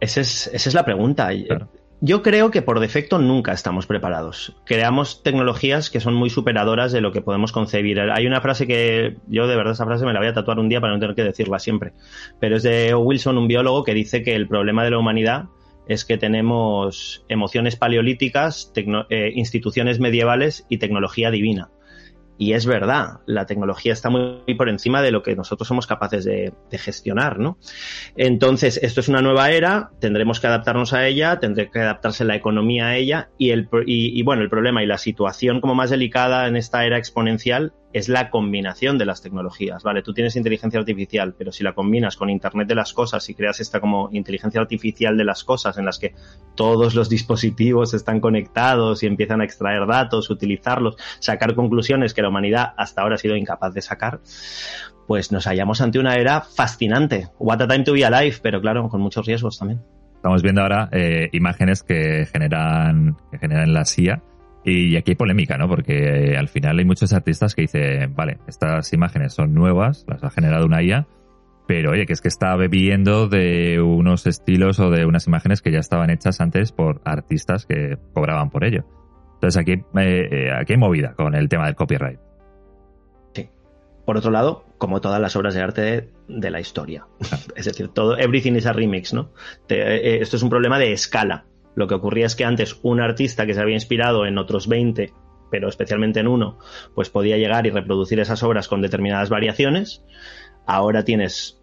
[0.00, 1.30] Esa es, esa es la pregunta.
[1.46, 1.68] Claro.
[2.02, 4.54] Yo creo que por defecto nunca estamos preparados.
[4.66, 7.98] Creamos tecnologías que son muy superadoras de lo que podemos concebir.
[8.00, 10.68] Hay una frase que yo de verdad esa frase me la voy a tatuar un
[10.68, 11.94] día para no tener que decirla siempre.
[12.38, 15.46] Pero es de Wilson, un biólogo, que dice que el problema de la humanidad
[15.88, 18.72] es que tenemos emociones paleolíticas,
[19.08, 21.70] eh, instituciones medievales y tecnología divina.
[22.38, 26.24] Y es verdad, la tecnología está muy, por encima de lo que nosotros somos capaces
[26.24, 27.58] de, gestionar, ¿no?
[28.16, 32.36] Entonces, esto es una nueva era, tendremos que adaptarnos a ella, tendrá que adaptarse la
[32.36, 36.46] economía a ella y, el, y bueno, el problema y la situación como más delicada
[36.46, 40.02] en esta era exponencial es la combinación de las tecnologías, ¿vale?
[40.02, 43.58] Tú tienes inteligencia artificial, pero si la combinas con Internet de las cosas y creas
[43.60, 46.14] esta como inteligencia artificial de las cosas en las que
[46.54, 52.28] todos los dispositivos están conectados y empiezan a extraer datos, utilizarlos, sacar conclusiones que la
[52.28, 54.20] humanidad hasta ahora ha sido incapaz de sacar,
[55.06, 57.28] pues nos hallamos ante una era fascinante.
[57.38, 59.80] What a time to be alive, pero claro, con muchos riesgos también.
[60.16, 64.20] Estamos viendo ahora eh, imágenes que generan, que generan la CIA
[64.66, 65.68] y aquí hay polémica, ¿no?
[65.68, 70.24] Porque eh, al final hay muchos artistas que dicen, vale, estas imágenes son nuevas, las
[70.24, 71.06] ha generado una IA,
[71.68, 75.70] pero oye, que es que está bebiendo de unos estilos o de unas imágenes que
[75.70, 78.84] ya estaban hechas antes por artistas que cobraban por ello.
[79.34, 82.18] Entonces aquí, eh, aquí hay movida con el tema del copyright.
[83.34, 83.48] Sí.
[84.04, 87.06] Por otro lado, como todas las obras de arte de, de la historia.
[87.54, 89.30] es decir, todo, everything is a remix, ¿no?
[89.68, 91.46] Te, eh, esto es un problema de escala.
[91.76, 95.12] Lo que ocurría es que antes un artista que se había inspirado en otros 20,
[95.50, 96.58] pero especialmente en uno,
[96.94, 100.02] pues podía llegar y reproducir esas obras con determinadas variaciones.
[100.66, 101.62] Ahora tienes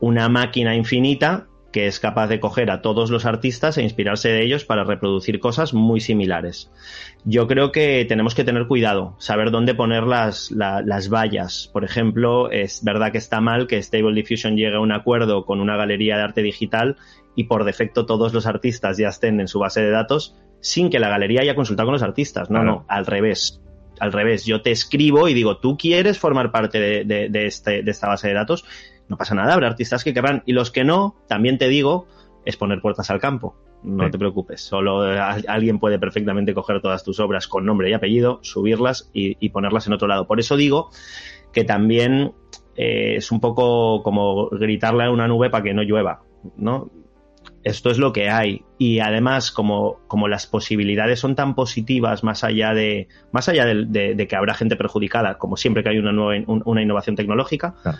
[0.00, 4.42] una máquina infinita que es capaz de coger a todos los artistas e inspirarse de
[4.42, 6.70] ellos para reproducir cosas muy similares.
[7.24, 11.68] Yo creo que tenemos que tener cuidado, saber dónde poner las, la, las vallas.
[11.70, 15.60] Por ejemplo, es verdad que está mal que Stable Diffusion llegue a un acuerdo con
[15.60, 16.96] una galería de arte digital
[17.38, 20.98] y por defecto todos los artistas ya estén en su base de datos sin que
[20.98, 22.50] la galería haya consultado con los artistas.
[22.50, 22.64] No, claro.
[22.64, 23.62] no, al revés.
[24.00, 27.84] Al revés, yo te escribo y digo, tú quieres formar parte de, de, de, este,
[27.84, 28.64] de esta base de datos,
[29.06, 30.42] no pasa nada, habrá artistas que querrán.
[30.46, 32.08] Y los que no, también te digo,
[32.44, 33.54] es poner puertas al campo.
[33.84, 34.10] No sí.
[34.10, 35.02] te preocupes, solo
[35.46, 39.86] alguien puede perfectamente coger todas tus obras con nombre y apellido, subirlas y, y ponerlas
[39.86, 40.26] en otro lado.
[40.26, 40.90] Por eso digo
[41.52, 42.32] que también
[42.74, 46.22] eh, es un poco como gritarle a una nube para que no llueva,
[46.56, 46.90] ¿no?
[47.68, 48.64] Esto es lo que hay.
[48.78, 53.84] Y además, como, como las posibilidades son tan positivas, más allá de, más allá de,
[53.86, 57.16] de, de que habrá gente perjudicada, como siempre que hay una nueva un, una innovación
[57.16, 57.98] tecnológica, claro.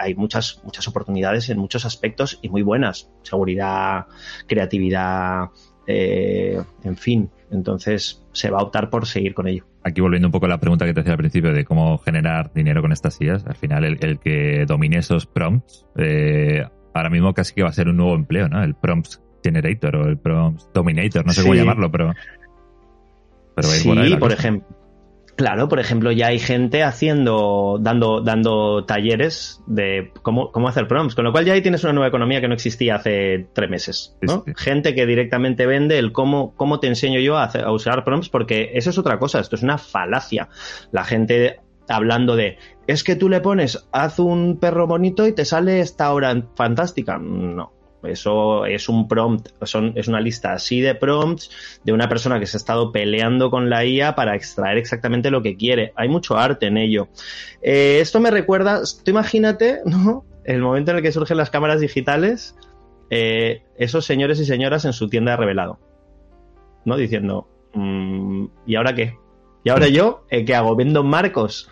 [0.00, 3.10] hay muchas, muchas oportunidades en muchos aspectos y muy buenas.
[3.22, 4.06] Seguridad,
[4.46, 5.50] creatividad,
[5.86, 7.30] eh, en fin.
[7.50, 9.64] Entonces se va a optar por seguir con ello.
[9.84, 12.52] Aquí volviendo un poco a la pregunta que te hacía al principio de cómo generar
[12.52, 17.34] dinero con estas sillas, al final el, el que domine esos prompts eh, ahora mismo
[17.34, 18.62] casi que va a ser un nuevo empleo, ¿no?
[18.62, 21.46] El Prompts Generator o el Prompts Dominator, no sé sí.
[21.46, 22.14] cómo llamarlo, pero...
[23.54, 24.66] pero sí, por, por ejemplo.
[25.36, 31.16] Claro, por ejemplo, ya hay gente haciendo, dando, dando talleres de cómo, cómo hacer prompts,
[31.16, 34.16] con lo cual ya ahí tienes una nueva economía que no existía hace tres meses,
[34.20, 34.44] ¿no?
[34.44, 34.52] Sí, sí.
[34.56, 38.28] Gente que directamente vende el cómo, cómo te enseño yo a, hacer, a usar prompts,
[38.28, 40.48] porque eso es otra cosa, esto es una falacia.
[40.92, 45.44] La gente hablando de es que tú le pones haz un perro bonito y te
[45.44, 47.18] sale esta hora fantástica.
[47.18, 47.72] No.
[48.04, 51.50] Eso es un prompt, son, es una lista así de prompts
[51.84, 55.42] de una persona que se ha estado peleando con la IA para extraer exactamente lo
[55.42, 55.92] que quiere.
[55.96, 57.08] Hay mucho arte en ello.
[57.62, 60.24] Eh, esto me recuerda, tú imagínate, ¿no?
[60.44, 62.56] El momento en el que surgen las cámaras digitales,
[63.10, 65.78] eh, esos señores y señoras en su tienda de revelado,
[66.84, 66.96] ¿no?
[66.96, 69.16] Diciendo, mmm, ¿y ahora qué?
[69.64, 70.26] ¿Y ahora yo?
[70.30, 70.76] Eh, ¿Qué hago?
[70.76, 71.68] ¿Vendo marcos?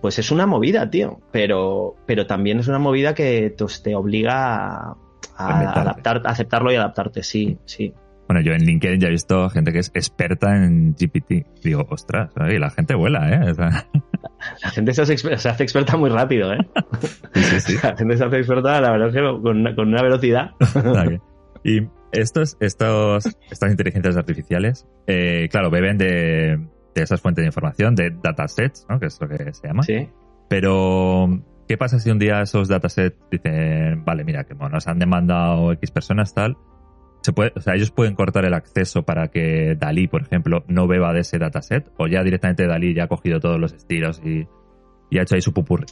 [0.00, 1.20] Pues es una movida, tío.
[1.30, 4.96] Pero, pero también es una movida que pues, te obliga a,
[5.36, 7.92] a adaptar, a aceptarlo y adaptarte, sí, sí.
[8.26, 11.46] Bueno, yo en LinkedIn ya he visto gente que es experta en GPT.
[11.62, 12.58] Digo, ostras, ¿eh?
[12.58, 13.50] la gente vuela, ¿eh?
[13.50, 13.86] O sea...
[14.62, 16.58] La gente se hace, se hace, experta muy rápido, ¿eh?
[17.32, 20.02] Sí, sí, La gente se hace experta, la verdad es que con una, con una
[20.02, 20.50] velocidad.
[21.64, 21.80] y
[22.12, 26.58] estos, estos, estas inteligencias artificiales, eh, claro, beben de,
[26.94, 28.98] de esas fuentes de información, de datasets, ¿no?
[28.98, 29.82] Que es lo que se llama.
[29.82, 30.08] Sí.
[30.48, 35.72] Pero ¿qué pasa si un día esos datasets dicen, vale, mira, que nos han demandado
[35.72, 36.56] X personas tal?
[37.22, 40.86] Se puede, o sea, ellos pueden cortar el acceso para que Dalí, por ejemplo, no
[40.86, 44.46] beba de ese dataset, o ya directamente Dalí ya ha cogido todos los estilos y,
[45.10, 45.86] y ha hecho ahí su pupurri.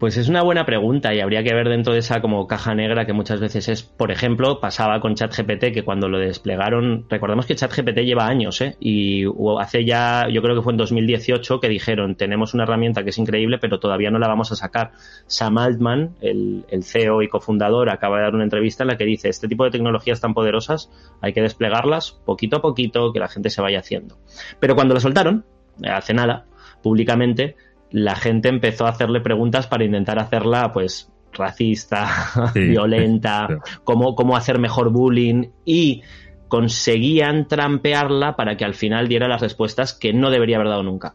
[0.00, 3.04] Pues es una buena pregunta y habría que ver dentro de esa como caja negra
[3.04, 7.54] que muchas veces es, por ejemplo, pasaba con ChatGPT que cuando lo desplegaron, recordemos que
[7.54, 8.76] ChatGPT lleva años, ¿eh?
[8.80, 9.26] Y
[9.58, 13.18] hace ya, yo creo que fue en 2018 que dijeron, tenemos una herramienta que es
[13.18, 14.92] increíble, pero todavía no la vamos a sacar.
[15.26, 19.04] Sam Altman, el, el CEO y cofundador, acaba de dar una entrevista en la que
[19.04, 23.28] dice, este tipo de tecnologías tan poderosas hay que desplegarlas poquito a poquito, que la
[23.28, 24.16] gente se vaya haciendo.
[24.60, 25.44] Pero cuando la soltaron,
[25.84, 26.46] hace nada,
[26.82, 27.56] públicamente,
[27.90, 32.08] la gente empezó a hacerle preguntas para intentar hacerla, pues, racista,
[32.54, 33.48] violenta,
[33.84, 36.02] Cómo, cómo hacer mejor bullying y
[36.48, 41.14] conseguían trampearla para que al final diera las respuestas que no debería haber dado nunca.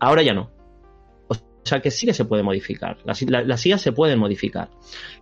[0.00, 0.50] Ahora ya no.
[1.28, 2.98] O sea que sí que se puede modificar.
[3.04, 4.68] Las, las IAS se pueden modificar.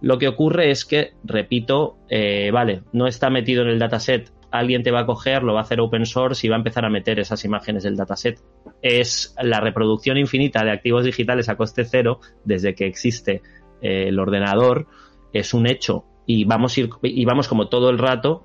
[0.00, 4.82] Lo que ocurre es que, repito, eh, vale, no está metido en el dataset alguien
[4.82, 6.90] te va a coger, lo va a hacer open source y va a empezar a
[6.90, 8.40] meter esas imágenes del dataset.
[8.82, 13.42] Es la reproducción infinita de activos digitales a coste cero desde que existe
[13.80, 14.86] eh, el ordenador,
[15.32, 16.04] es un hecho.
[16.26, 18.44] Y vamos, ir, y vamos como todo el rato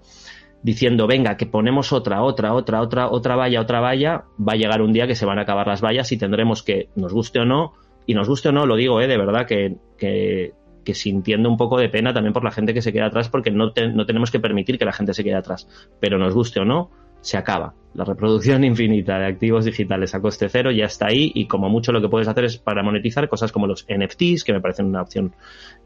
[0.64, 4.82] diciendo, venga, que ponemos otra, otra, otra, otra, otra valla, otra valla, va a llegar
[4.82, 7.46] un día que se van a acabar las vallas y tendremos que, nos guste o
[7.46, 7.74] no,
[8.08, 10.54] y nos guste o no, lo digo, eh, de verdad, que, que
[10.86, 13.52] que sintiendo un poco de pena también por la gente que se queda atrás, porque
[13.52, 15.68] no, no tenemos que permitir que la gente se quede atrás.
[16.00, 17.74] Pero nos guste o no, se acaba.
[17.94, 21.92] La reproducción infinita de activos digitales a coste cero ya está ahí y como mucho
[21.92, 25.02] lo que puedes hacer es para monetizar cosas como los NFTs, que me parecen una
[25.02, 25.36] opción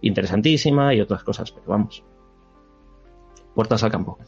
[0.02, 2.04] interesantísima y otras cosas, pero vamos.
[3.56, 4.20] Puertas al campo.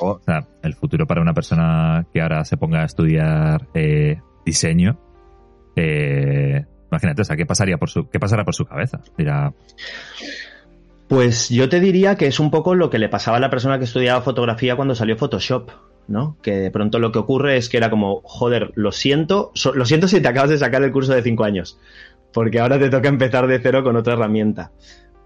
[0.00, 5.00] O sea, el futuro para una persona que ahora se ponga a estudiar eh, diseño
[5.74, 9.00] eh, Imagínate, o sea, ¿qué, pasaría por su, qué por su cabeza?
[11.08, 13.78] Pues yo te diría que es un poco lo que le pasaba a la persona
[13.78, 15.70] que estudiaba fotografía cuando salió Photoshop,
[16.06, 16.36] ¿no?
[16.40, 20.06] Que de pronto lo que ocurre es que era como, joder, lo siento, lo siento
[20.06, 21.80] si te acabas de sacar el curso de cinco años,
[22.32, 24.70] porque ahora te toca empezar de cero con otra herramienta.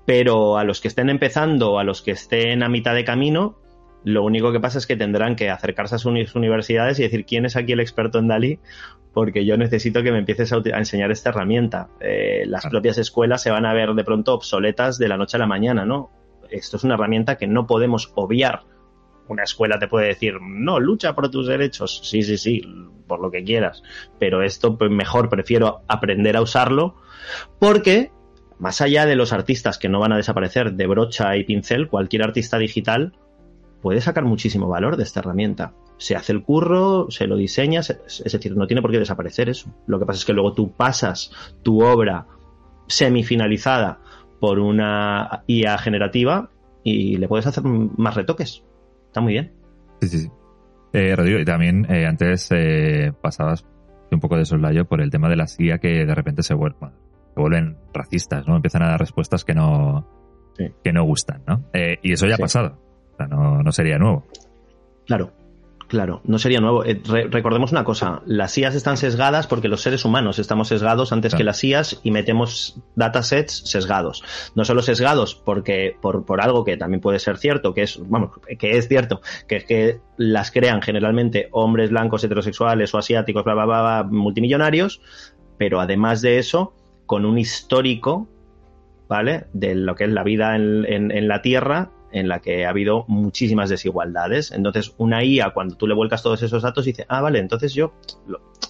[0.06, 3.58] Pero a los que estén empezando, a los que estén a mitad de camino,
[4.04, 7.44] lo único que pasa es que tendrán que acercarse a sus universidades y decir quién
[7.44, 8.58] es aquí el experto en Dalí,
[9.12, 11.88] porque yo necesito que me empieces a, enseñar esta herramienta.
[12.00, 15.40] Eh, las propias escuelas se van a ver de pronto obsoletas de la noche a
[15.40, 16.10] la mañana, ¿no?
[16.50, 18.62] Esto es una herramienta que no podemos obviar.
[19.28, 22.00] Una escuela te puede decir, no, lucha por tus derechos.
[22.02, 22.62] Sí, sí, sí,
[23.06, 23.82] por lo que quieras.
[24.18, 26.96] Pero esto, pues mejor prefiero aprender a usarlo
[27.58, 28.10] porque
[28.58, 32.22] más allá de los artistas que no van a desaparecer de brocha y pincel, cualquier
[32.22, 33.14] artista digital
[33.82, 35.72] puede sacar muchísimo valor de esta herramienta.
[35.96, 39.72] Se hace el curro, se lo diseña, es decir, no tiene por qué desaparecer eso.
[39.86, 42.26] Lo que pasa es que luego tú pasas tu obra
[42.86, 44.00] semifinalizada
[44.40, 46.50] por una IA generativa
[46.84, 48.64] y le puedes hacer más retoques.
[49.06, 49.52] Está muy bien.
[50.00, 50.30] Sí, sí, sí.
[50.92, 53.66] Eh, Rodrigo, y también eh, antes eh, pasabas
[54.10, 56.90] un poco de soslayo por el tema de la IA que de repente se, vuelven,
[57.34, 58.56] se vuelven racistas, ¿no?
[58.56, 60.06] Empiezan a dar respuestas que no,
[60.82, 61.64] que no gustan, ¿no?
[61.74, 62.87] Eh, y eso ya ha pasado
[63.26, 64.26] no, no sería nuevo.
[65.06, 65.32] Claro,
[65.88, 66.84] Claro, no sería nuevo.
[66.84, 67.00] Eh,
[67.30, 71.44] recordemos una cosa, las IAS están sesgadas porque los seres humanos estamos sesgados antes que
[71.44, 74.22] las IAS y metemos datasets sesgados.
[74.54, 78.32] No solo sesgados porque por, por algo que también puede ser cierto, que es, vamos,
[78.58, 83.54] que es cierto, que es que las crean generalmente hombres blancos heterosexuales o asiáticos, bla,
[83.54, 85.00] bla, bla, multimillonarios,
[85.56, 86.74] pero además de eso,
[87.06, 88.28] con un histórico,
[89.08, 89.46] ¿vale?
[89.54, 93.04] De lo que es la vida en, en la Tierra en la que ha habido
[93.08, 94.52] muchísimas desigualdades.
[94.52, 97.92] Entonces, una IA, cuando tú le vuelcas todos esos datos, dice, ah, vale, entonces yo,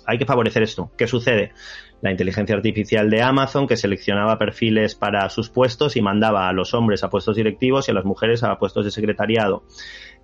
[0.07, 0.91] hay que favorecer esto.
[0.97, 1.53] ¿Qué sucede?
[2.01, 6.75] La inteligencia artificial de Amazon, que seleccionaba perfiles para sus puestos y mandaba a los
[6.75, 9.65] hombres a puestos directivos y a las mujeres a puestos de secretariado.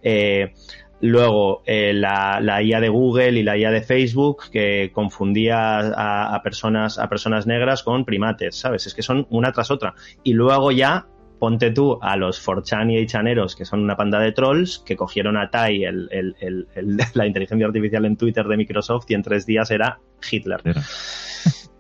[0.03, 0.53] Eh,
[1.01, 6.43] luego, eh, la, IA de Google y la IA de Facebook, que confundía a, a,
[6.43, 8.87] personas, a personas negras con primates, ¿sabes?
[8.87, 9.95] Es que son una tras otra.
[10.23, 14.33] Y luego ya ponte tú a los Forchan y Chaneros, que son una panda de
[14.33, 16.37] trolls, que cogieron a Tai, el,
[17.15, 20.61] la inteligencia artificial en Twitter de Microsoft, y en tres días era Hitler.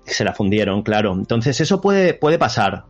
[0.05, 1.15] Se la fundieron, claro.
[1.15, 2.85] Entonces, eso puede, puede pasar.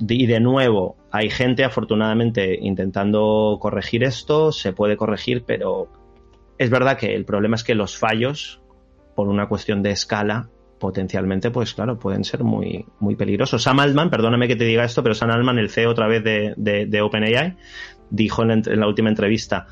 [0.00, 4.50] Y de nuevo, hay gente, afortunadamente, intentando corregir esto.
[4.50, 5.90] Se puede corregir, pero
[6.56, 8.62] es verdad que el problema es que los fallos,
[9.14, 10.48] por una cuestión de escala,
[10.84, 13.62] potencialmente, pues claro, pueden ser muy, muy peligrosos.
[13.62, 16.52] Sam Altman, perdóname que te diga esto, pero Sam Altman, el CEO otra vez de,
[16.58, 17.56] de, OpenAI,
[18.10, 19.66] dijo en la, última entrevista,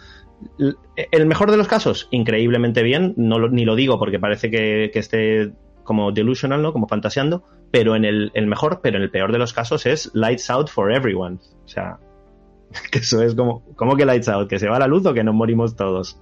[0.59, 5.53] el mejor de los casos, increíblemente bien, no ni lo digo porque parece que, esté
[5.85, 6.73] como delusional, ¿no?
[6.73, 10.11] Como fantaseando, pero en el, el mejor, pero en el peor de los casos es
[10.15, 11.41] lights out for everyone.
[11.63, 11.99] O sea,
[12.91, 14.49] que eso es como, ¿cómo que lights out?
[14.49, 16.19] ¿Que se va la luz o que nos morimos todos?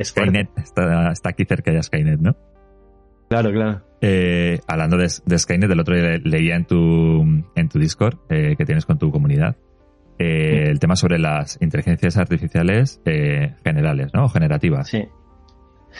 [0.00, 2.36] Skynet está, está, aquí cerca ya Skynet, ¿no?
[3.28, 3.82] Claro, claro.
[4.00, 7.22] Eh, hablando de, Skynet, el otro día leía en tu,
[7.54, 9.56] en tu Discord eh, que tienes con tu comunidad
[10.18, 13.00] eh, el tema sobre las inteligencias artificiales
[13.64, 14.28] generales, ¿no?
[14.28, 14.88] Generativas.
[14.88, 15.04] Sí.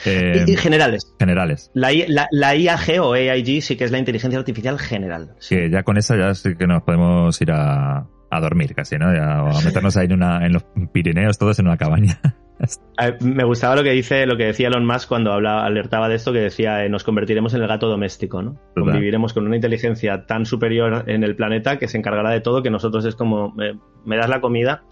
[0.05, 1.13] y, generales.
[1.19, 1.71] Generales.
[1.73, 1.91] La,
[2.31, 5.35] la, IAG o AIG sí que es la inteligencia artificial general.
[5.47, 9.07] Que ya con esa ya sí que nos podemos ir a, a dormir casi, ¿no?
[9.07, 12.19] o a meternos ahí en, una, en los Pirineos todos en una cabaña.
[13.21, 16.33] Me gustaba lo que dice, lo que decía Elon Musk cuando hablaba, alertaba de esto,
[16.33, 18.59] que decía eh, nos convertiremos en el gato doméstico, ¿no?
[18.73, 22.71] Conviviremos con una inteligencia tan superior en el planeta que se encargará de todo que
[22.71, 23.53] nosotros es como
[24.05, 24.83] me das la comida.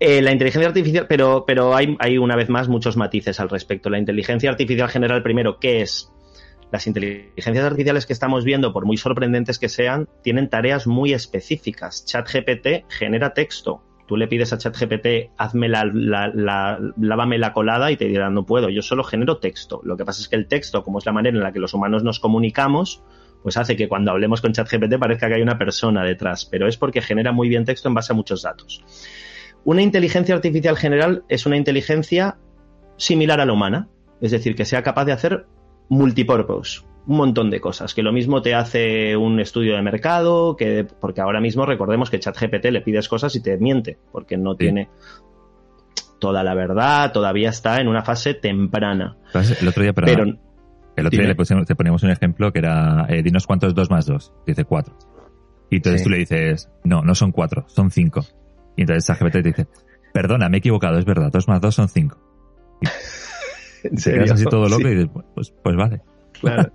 [0.00, 3.88] Eh, la inteligencia artificial, pero, pero hay, hay una vez más muchos matices al respecto.
[3.88, 6.12] La inteligencia artificial general, primero, ¿qué es?
[6.70, 12.04] Las inteligencias artificiales que estamos viendo, por muy sorprendentes que sean, tienen tareas muy específicas.
[12.04, 17.96] ChatGPT genera texto Tú le pides a ChatGPT, hazme la, la, lávame la colada y
[17.96, 19.80] te dirá, no puedo, yo solo genero texto.
[19.84, 21.72] Lo que pasa es que el texto, como es la manera en la que los
[21.72, 23.02] humanos nos comunicamos,
[23.42, 26.76] pues hace que cuando hablemos con ChatGPT parezca que hay una persona detrás, pero es
[26.76, 28.82] porque genera muy bien texto en base a muchos datos.
[29.64, 32.38] Una inteligencia artificial general es una inteligencia
[32.96, 33.88] similar a la humana,
[34.20, 35.46] es decir, que sea capaz de hacer
[35.88, 40.84] multipurpose, un montón de cosas, que lo mismo te hace un estudio de mercado, que
[40.84, 44.88] porque ahora mismo recordemos que ChatGPT le pides cosas y te miente, porque no tiene
[46.18, 49.16] toda la verdad, todavía está en una fase temprana.
[49.60, 50.24] el otro día, pero
[50.96, 53.90] el otro día le te poníamos un ejemplo que era, eh, dinos cuánto es 2
[53.90, 54.96] más 2, dice 4.
[55.70, 58.24] Y entonces tú le dices, no, no son 4, son 5.
[58.76, 59.66] Y entonces ChatGPT te dice,
[60.14, 62.18] perdona, me he equivocado, es verdad, 2 más 2 son 5.
[63.96, 66.00] Se quedas así todo loco y dices, pues, pues vale.
[66.40, 66.72] Claro.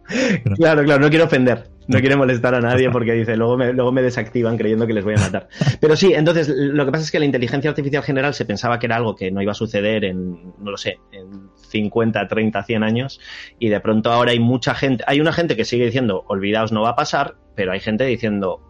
[0.55, 3.91] claro, claro, no quiero ofender, no quiero molestar a nadie porque dice, luego me, luego
[3.91, 5.49] me desactivan creyendo que les voy a matar.
[5.79, 8.85] Pero sí, entonces lo que pasa es que la inteligencia artificial general se pensaba que
[8.85, 12.83] era algo que no iba a suceder en, no lo sé, en 50, 30, 100
[12.83, 13.19] años
[13.57, 16.81] y de pronto ahora hay mucha gente, hay una gente que sigue diciendo, olvidaos, no
[16.81, 18.61] va a pasar, pero hay gente diciendo,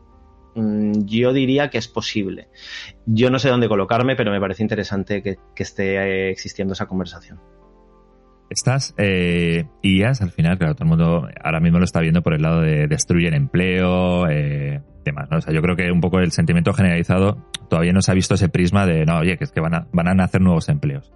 [0.56, 2.48] mm, yo diría que es posible.
[3.06, 6.88] Yo no sé dónde colocarme, pero me parece interesante que, que esté eh, existiendo esa
[6.88, 7.40] conversación.
[8.50, 12.34] Estas eh, IAs, al final, claro, todo el mundo ahora mismo lo está viendo por
[12.34, 14.82] el lado de destruyen empleo, eh,
[15.12, 15.38] ¿no?
[15.38, 17.38] O sea, yo creo que un poco el sentimiento generalizado
[17.70, 19.88] todavía no se ha visto ese prisma de, no, oye, que es que van a,
[19.92, 21.14] van a nacer nuevos empleos.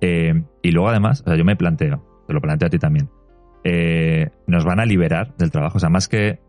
[0.00, 3.08] Eh, y luego, además, o sea, yo me planteo, te lo planteo a ti también,
[3.64, 6.40] eh, nos van a liberar del trabajo, o sea, más que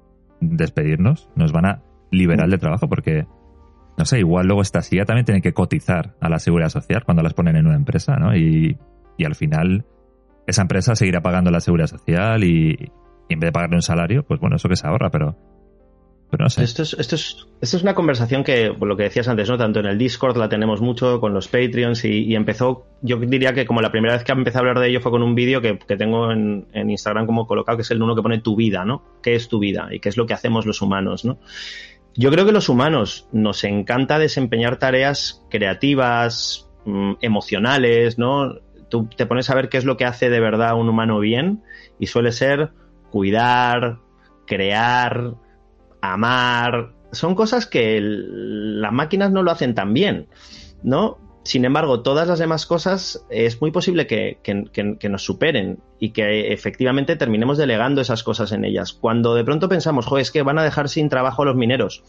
[0.42, 3.26] despedirnos, nos van a liberar del trabajo porque,
[3.98, 7.24] no sé, igual luego esta IA también tiene que cotizar a la seguridad social cuando
[7.24, 8.36] las ponen en una empresa, ¿no?
[8.36, 8.78] Y,
[9.18, 9.86] y al final
[10.48, 12.92] esa empresa seguirá pagando la seguridad social y,
[13.30, 15.36] en vez de pagarle un salario, pues bueno, eso que se ahorra, pero,
[16.32, 16.64] pero no sé.
[16.64, 19.58] Esto es, esto, es, esto es una conversación que, por lo que decías antes, ¿no?
[19.58, 23.66] Tanto en el Discord la tenemos mucho, con los Patreons, y, empezó, yo diría que
[23.66, 25.76] como la primera vez que empecé a hablar de ello fue con un vídeo que,
[25.98, 29.04] tengo en, en, Instagram como colocado, que es el uno que pone tu vida, ¿no?
[29.22, 29.90] ¿Qué es tu vida?
[29.92, 31.40] Y qué es lo que hacemos los humanos, ¿no?
[32.16, 38.56] Yo creo que los humanos nos encanta desempeñar tareas creativas, mm, emocionales, ¿no?
[38.90, 41.64] Tú te pones a ver qué es lo que hace de verdad un humano bien
[42.00, 42.72] y suele ser
[43.12, 44.00] cuidar,
[44.46, 45.36] crear,
[46.02, 46.94] amar.
[47.12, 50.28] Son cosas que las máquinas no lo hacen tan bien,
[50.84, 51.20] ¿no?
[51.48, 54.38] Sin embargo, todas las demás cosas es muy posible que,
[55.10, 58.92] nos superen y que efectivamente terminemos delegando esas cosas en ellas.
[58.92, 62.04] Cuando de pronto pensamos, joder, es que van a dejar sin trabajo a los mineros.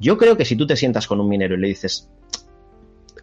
[0.00, 2.10] Yo creo que si tú te sientas con un minero y le dices,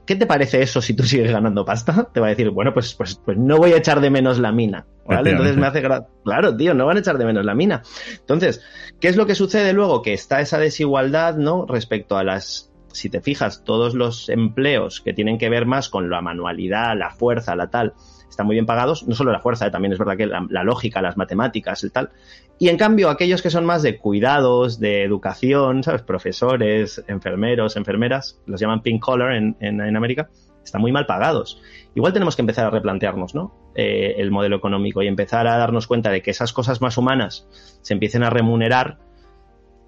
[0.07, 2.09] ¿qué te parece eso si tú sigues ganando pasta?
[2.11, 4.51] Te va a decir, bueno, pues, pues, pues no voy a echar de menos la
[4.51, 4.87] mina.
[5.05, 5.31] ¿vale?
[5.31, 5.83] Entonces me hace
[6.23, 7.83] Claro, tío, no van a echar de menos la mina.
[8.17, 8.61] Entonces,
[8.99, 10.01] ¿qué es lo que sucede luego?
[10.01, 11.65] Que está esa desigualdad, ¿no?
[11.67, 12.71] Respecto a las.
[12.93, 17.11] Si te fijas, todos los empleos que tienen que ver más con la manualidad, la
[17.11, 17.93] fuerza, la tal,
[18.29, 21.17] están muy bien pagados, no solo la fuerza, también es verdad que la, lógica, las
[21.17, 22.11] matemáticas, el tal.
[22.59, 26.01] Y en cambio, aquellos que son más de cuidados, de educación, ¿sabes?
[26.01, 30.29] Profesores, enfermeros, enfermeras, los llaman pink collar en, en, América,
[30.63, 31.61] están muy mal pagados.
[31.95, 33.53] Igual tenemos que empezar a replantearnos, ¿no?
[33.75, 37.47] Eh, el modelo económico y empezar a darnos cuenta de que esas cosas más humanas
[37.81, 38.97] se empiecen a remunerar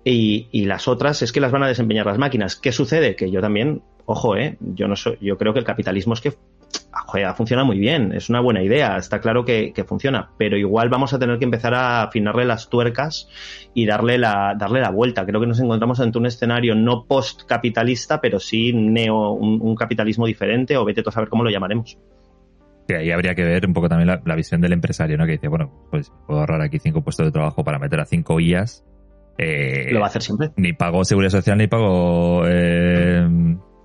[0.04, 2.56] y, y, las otras es que las van a desempeñar las máquinas.
[2.56, 3.16] ¿Qué sucede?
[3.16, 6.34] Que yo también, ojo, eh, yo no soy, yo creo que el capitalismo es que
[7.10, 11.14] joder, funciona muy bien, es una buena idea, está claro que, funciona, pero igual vamos
[11.14, 13.28] a tener que empezar a afinarle las tuercas
[13.74, 15.26] y darle la, darle la vuelta.
[15.26, 20.78] Creo que nos encontramos ante un escenario no post-capitalista, pero sí neo, un, capitalismo diferente,
[20.78, 21.98] o vete tú a saber cómo lo llamaremos.
[22.88, 25.26] Que ahí habría que ver un poco también la, la visión del empresario, ¿no?
[25.26, 28.40] Que dice, bueno, pues puedo ahorrar aquí cinco puestos de trabajo para meter a cinco
[28.40, 28.84] IAs.
[29.38, 30.52] Eh, Lo va a hacer siempre.
[30.58, 33.26] Ni pago seguridad social ni pago eh,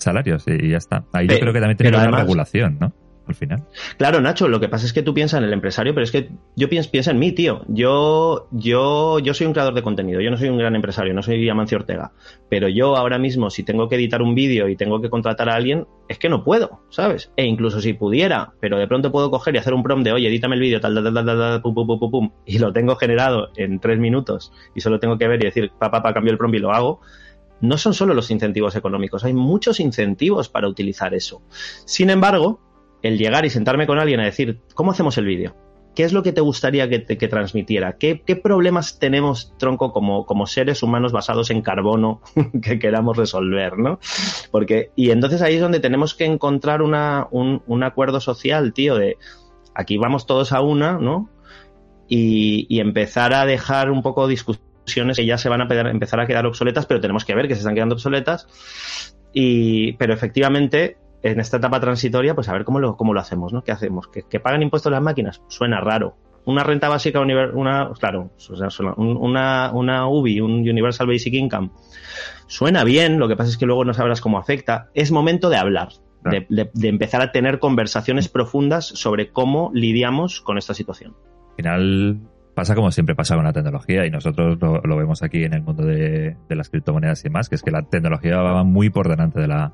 [0.05, 1.05] salarios y ya está.
[1.13, 2.93] Ahí yo creo que también tiene que pero haber además- regulación, ¿no?
[3.27, 3.63] Al final.
[3.97, 6.29] Claro, Nacho, lo que pasa es que tú piensas en el empresario, pero es que
[6.57, 7.63] yo pienso, piensa en mí, tío.
[7.69, 11.23] Yo, yo, yo soy un creador de contenido, yo no soy un gran empresario, no
[11.23, 12.13] soy Amancio Ortega.
[12.51, 15.55] Pero yo ahora mismo, si tengo que editar un vídeo y tengo que contratar a
[15.55, 17.33] alguien, es que no puedo, ¿sabes?
[17.39, 20.29] E incluso si pudiera, pero de pronto puedo coger y hacer un prompt de, oye,
[20.29, 22.75] edítame el vídeo, tal, tal, tal, tal, tal, pum, pum, pum, pum, pum, y lo
[22.75, 26.13] tengo generado en tres minutos y solo tengo que ver y decir, pa, pa, pa,
[26.13, 27.01] cambio el prompt y lo hago.
[27.61, 31.43] No son solo los incentivos económicos, hay muchos incentivos para utilizar eso.
[31.85, 32.61] Sin embargo,
[33.03, 35.55] el llegar y sentarme con alguien a decir, ¿cómo hacemos el vídeo?
[35.95, 37.99] ¿Qué es lo que te gustaría que, que transmitiera?
[37.99, 42.21] ¿Qué, qué problemas tenemos, tronco, como, como seres humanos basados en carbono
[42.63, 44.01] que queramos resolver, ¿no?
[44.51, 48.97] Porque, y entonces ahí es donde tenemos que encontrar una, un, un acuerdo social, tío,
[48.97, 49.19] de
[49.75, 51.29] aquí vamos todos a una, ¿no?
[52.09, 56.21] Y, y empezar a dejar un poco discusiones que ya se van a pedar- empezar
[56.21, 58.47] a quedar obsoletas, pero tenemos que ver que se están quedando obsoletas.
[59.33, 63.53] Y, pero efectivamente, en esta etapa transitoria, pues a ver cómo lo, cómo lo hacemos,
[63.53, 63.63] ¿no?
[63.63, 64.09] ¿Qué hacemos?
[64.09, 65.43] ¿Que, que pagan impuestos las máquinas?
[65.49, 66.17] Suena raro.
[66.47, 68.31] Una renta básica, una, claro,
[68.99, 71.71] una, una UBI, un Universal Basic Income,
[72.47, 74.91] suena bien, lo que pasa es que luego no sabrás cómo afecta.
[74.93, 75.89] Es momento de hablar,
[76.23, 81.17] de, de- de empezar a tener conversaciones profundas sobre cómo lidiamos con esta situación.
[81.49, 82.19] Al final
[82.55, 85.63] pasa como siempre pasa con la tecnología y nosotros lo, lo vemos aquí en el
[85.63, 89.09] mundo de, de las criptomonedas y demás, que es que la tecnología va muy por
[89.09, 89.73] delante de la,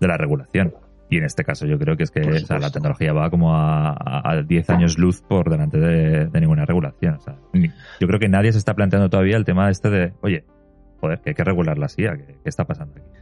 [0.00, 0.74] de la regulación.
[1.10, 3.56] Y en este caso yo creo que es que o sea, la tecnología va como
[3.56, 7.14] a, a a 10 años luz por delante de, de ninguna regulación.
[7.14, 10.44] O sea, yo creo que nadie se está planteando todavía el tema este de, oye,
[11.00, 13.17] joder, que hay que regular la CIA, ¿qué, qué está pasando aquí?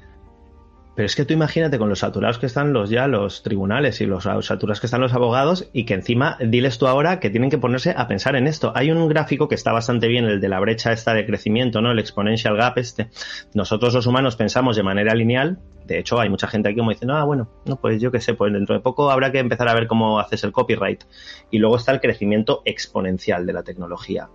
[0.96, 4.06] Pero es que tú imagínate con los saturados que están los ya los tribunales y
[4.06, 7.58] los saturados que están los abogados y que encima diles tú ahora que tienen que
[7.58, 8.72] ponerse a pensar en esto.
[8.74, 11.90] Hay un gráfico que está bastante bien, el de la brecha esta de crecimiento, ¿no?
[11.90, 13.10] El exponential gap este.
[13.52, 15.58] Nosotros los humanos pensamos de manera lineal.
[15.84, 18.20] De hecho, hay mucha gente aquí como dice, no, ah, bueno, no, pues yo qué
[18.20, 21.04] sé, pues dentro de poco habrá que empezar a ver cómo haces el copyright.
[21.50, 24.30] Y luego está el crecimiento exponencial de la tecnología.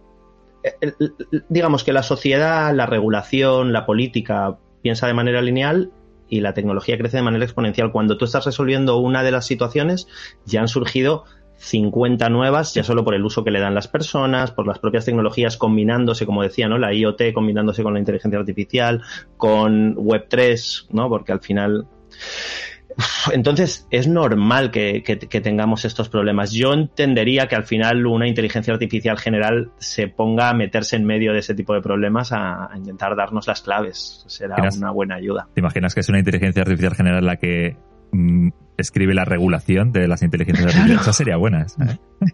[0.64, 1.16] Eh, el-
[1.50, 5.92] digamos que la sociedad, la regulación, la política piensa de manera lineal
[6.32, 7.92] y la tecnología crece de manera exponencial.
[7.92, 10.08] Cuando tú estás resolviendo una de las situaciones,
[10.46, 11.26] ya han surgido
[11.58, 15.04] 50 nuevas, ya solo por el uso que le dan las personas, por las propias
[15.04, 16.78] tecnologías combinándose, como decía, ¿no?
[16.78, 19.02] La IoT combinándose con la inteligencia artificial,
[19.36, 21.10] con Web3, ¿no?
[21.10, 21.86] Porque al final.
[23.34, 26.52] Entonces, es normal que, que- que tengamos estos problemas.
[26.52, 31.34] Yo entendería que al final una inteligencia artificial general se ponga a meterse en medio
[31.34, 34.24] de ese tipo de problemas a, a intentar darnos las claves.
[34.28, 35.48] Será una buena ayuda.
[35.54, 37.78] ¿Te imaginas que es una inteligencia artificial general la que
[38.12, 41.02] mm, escribe la regulación de las inteligencias artificiales?
[41.02, 41.62] Esa sería buena.
[41.64, 41.98] ¿eh?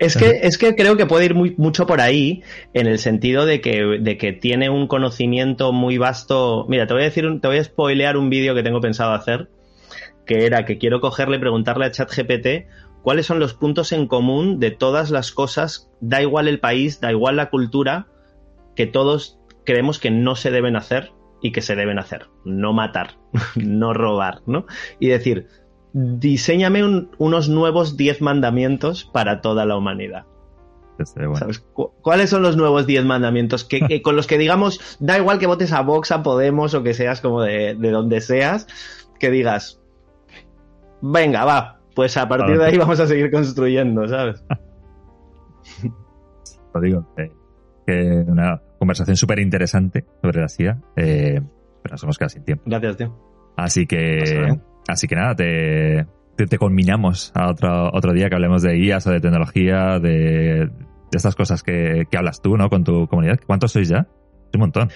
[0.00, 2.42] Es que, es que creo que puede ir muy, mucho por ahí,
[2.72, 6.66] en el sentido de que, de que tiene un conocimiento muy vasto.
[6.68, 9.12] Mira, te voy a decir, un- te voy a spoilear un vídeo que tengo pensado
[9.12, 9.48] hacer,
[10.28, 12.68] que era que quiero cogerle y preguntarle a ChatGPT
[13.02, 17.10] cuáles son los puntos en común de todas las cosas, da igual el país, da
[17.10, 18.06] igual la cultura,
[18.76, 21.10] que todos creemos que no se deben hacer
[21.42, 22.26] y que se deben hacer.
[22.44, 23.16] No matar,
[23.56, 24.66] no robar, ¿no?
[25.00, 25.48] Y decir,
[25.92, 30.26] diséñame un- unos nuevos 10 mandamientos para toda la humanidad.
[31.14, 31.36] Bueno.
[31.36, 31.60] ¿Sabes?
[31.60, 35.38] Cu- ¿Cuáles son los nuevos 10 mandamientos que, que- con los que digamos, da igual
[35.38, 38.66] que votes a Vox, a Podemos o que seas como de, de donde seas,
[39.20, 39.80] que digas,
[41.02, 44.42] venga, va, pues a partir de ahí vamos a seguir construyendo, ¿sabes?
[46.74, 47.06] Lo digo.
[47.16, 47.30] eh,
[47.86, 51.40] que una conversación súper interesante sobre la CIA, eh,
[51.82, 52.64] pero nos hemos quedado sin tiempo.
[52.66, 53.16] Gracias, tío.
[53.56, 54.60] Así que, nada.
[54.86, 59.06] así que nada, te, te, te conminamos a otro, otro día que hablemos de guías
[59.06, 62.68] o de tecnología, de, de estas cosas que, que hablas tú, ¿no?
[62.68, 63.38] Con tu comunidad.
[63.46, 64.06] ¿Cuántos sois ya?
[64.54, 64.90] Un montón.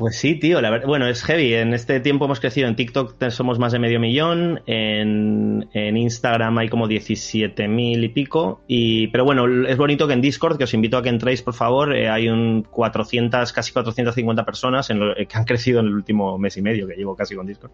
[0.00, 1.52] Pues sí, tío, la verdad, bueno, es heavy.
[1.52, 2.68] En este tiempo hemos crecido.
[2.68, 4.62] En TikTok te- somos más de medio millón.
[4.66, 8.62] En, en Instagram hay como 17.000 y pico.
[8.66, 11.52] Y, pero bueno, es bonito que en Discord, que os invito a que entréis, por
[11.52, 15.86] favor, eh, hay un 400, casi 450 personas en lo- eh, que han crecido en
[15.88, 17.72] el último mes y medio que llevo casi con Discord.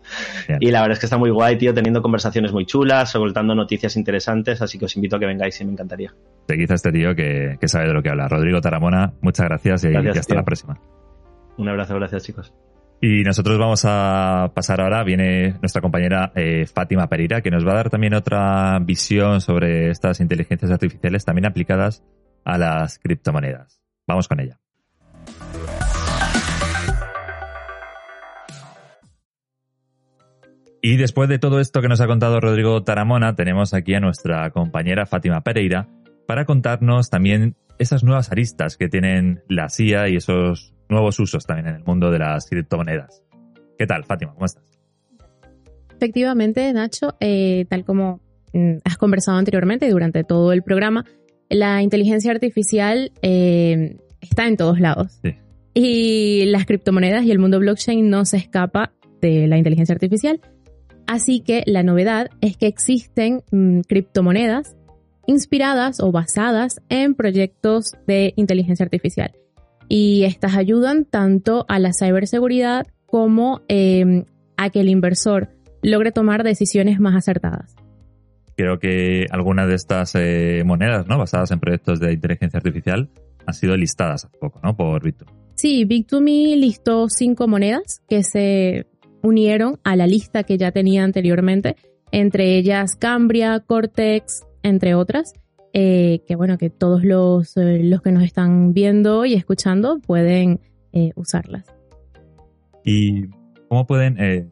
[0.49, 0.59] Bien.
[0.61, 3.97] Y la verdad es que está muy guay, tío, teniendo conversaciones muy chulas, soltando noticias
[3.97, 4.61] interesantes.
[4.63, 6.13] Así que os invito a que vengáis y me encantaría.
[6.49, 8.27] Seguid a este tío que, que sabe de lo que habla.
[8.27, 10.37] Rodrigo Taramona, muchas gracias y, Gracias, y hasta tío.
[10.41, 10.81] la próxima.
[11.59, 12.53] Un abrazo, gracias, chicos.
[13.01, 17.73] Y nosotros vamos a pasar ahora, viene nuestra compañera eh, Fátima Pereira, que nos va
[17.73, 22.03] a dar también otra visión sobre estas inteligencias artificiales también aplicadas
[22.45, 23.83] a las criptomonedas.
[24.07, 24.59] Vamos con ella.
[30.81, 34.51] Y después de todo esto que nos ha contado Rodrigo Taramona, tenemos aquí a nuestra
[34.51, 35.89] compañera Fátima Pereira
[36.29, 41.69] para contarnos también esas nuevas aristas que tienen la CIA y esos nuevos usos también
[41.69, 43.23] en el mundo de las criptomonedas.
[43.79, 44.33] ¿Qué tal, Fátima?
[44.35, 44.65] ¿Cómo estás?
[45.95, 48.21] Efectivamente, Nacho, eh, tal como
[48.53, 51.05] mm, has conversado anteriormente durante todo el programa,
[51.49, 55.19] la inteligencia artificial eh, está en todos lados.
[55.23, 55.35] Sí.
[55.75, 60.41] Y las criptomonedas y el mundo blockchain no se escapa de la inteligencia artificial.
[61.07, 64.77] Así que la novedad es que existen mm, criptomonedas
[65.27, 69.33] inspiradas o basadas en proyectos de inteligencia artificial.
[69.89, 74.25] Y estas ayudan tanto a la ciberseguridad como eh,
[74.57, 75.49] a que el inversor
[75.83, 77.75] logre tomar decisiones más acertadas.
[78.57, 81.19] Creo que algunas de estas eh, monedas, ¿no?
[81.19, 83.11] Basadas en proyectos de inteligencia artificial
[83.47, 84.77] han sido listadas hace poco, ¿no?
[84.77, 85.33] Por Bit2Me.
[85.55, 88.87] Sí, Bit2Me listó cinco monedas que se
[89.23, 91.77] unieron a la lista que ya tenía anteriormente,
[92.13, 95.33] entre ellas Cambria, Cortex, entre otras.
[95.79, 100.59] Eh, que bueno, que todos los, eh, los, que nos están viendo y escuchando pueden
[100.95, 101.67] eh, usarlas.
[102.83, 103.27] ¿Y
[103.69, 104.51] cómo pueden,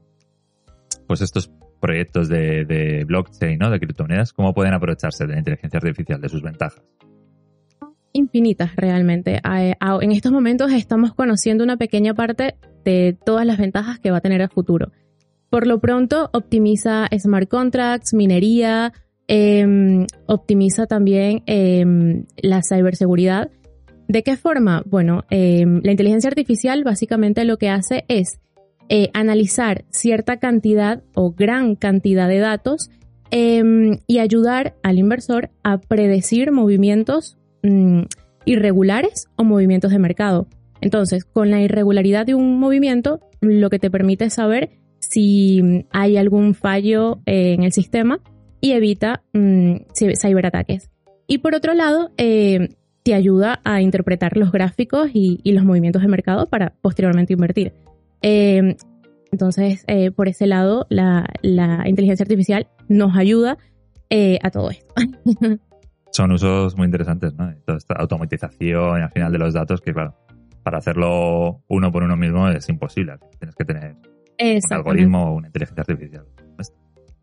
[1.07, 1.51] pues estos
[1.81, 3.71] proyectos de, de, blockchain, ¿no?
[3.71, 6.83] de criptomonedas, cómo pueden aprovecharse de la inteligencia artificial, de sus ventajas?
[8.13, 9.41] Infinitas realmente.
[10.03, 14.21] En estos momentos estamos conociendo una pequeña parte de todas las ventajas que va a
[14.21, 14.93] tener a futuro.
[15.49, 18.93] Por lo pronto, optimiza smart contracts, minería,
[19.29, 21.85] eh, optimiza también eh,
[22.37, 23.51] la ciberseguridad.
[24.09, 24.83] ¿De qué forma?
[24.87, 28.41] Bueno, eh, la inteligencia artificial básicamente lo que hace es
[28.89, 32.91] eh, analizar cierta cantidad o gran cantidad de datos
[33.31, 38.03] em, y ayudar al inversor a predecir movimientos mmm,
[38.45, 40.49] irregulares o movimientos de mercado.
[40.83, 46.19] Entonces, con la irregularidad de un movimiento, lo que te permite es saber si hay
[46.19, 48.21] algún fallo en el sistema
[48.65, 50.89] y evita mmm, ciberataques.
[51.27, 52.71] Y por otro lado, eh,
[53.03, 57.75] te ayuda a interpretar los gráficos y, y, los movimientos de mercado para posteriormente invertir.
[58.23, 58.75] Eh,
[59.31, 63.59] entonces, eh, por ese lado, la, la, inteligencia artificial nos ayuda
[64.09, 64.95] eh, a todo esto.
[66.11, 67.55] Son usos muy interesantes, ¿no?
[67.67, 70.15] Toda esta automatización al final de los datos, que claro,
[70.63, 73.19] para hacerlo uno por uno mismo es imposible.
[73.39, 73.95] Tienes que tener
[74.41, 76.25] un algoritmo o una inteligencia artificial.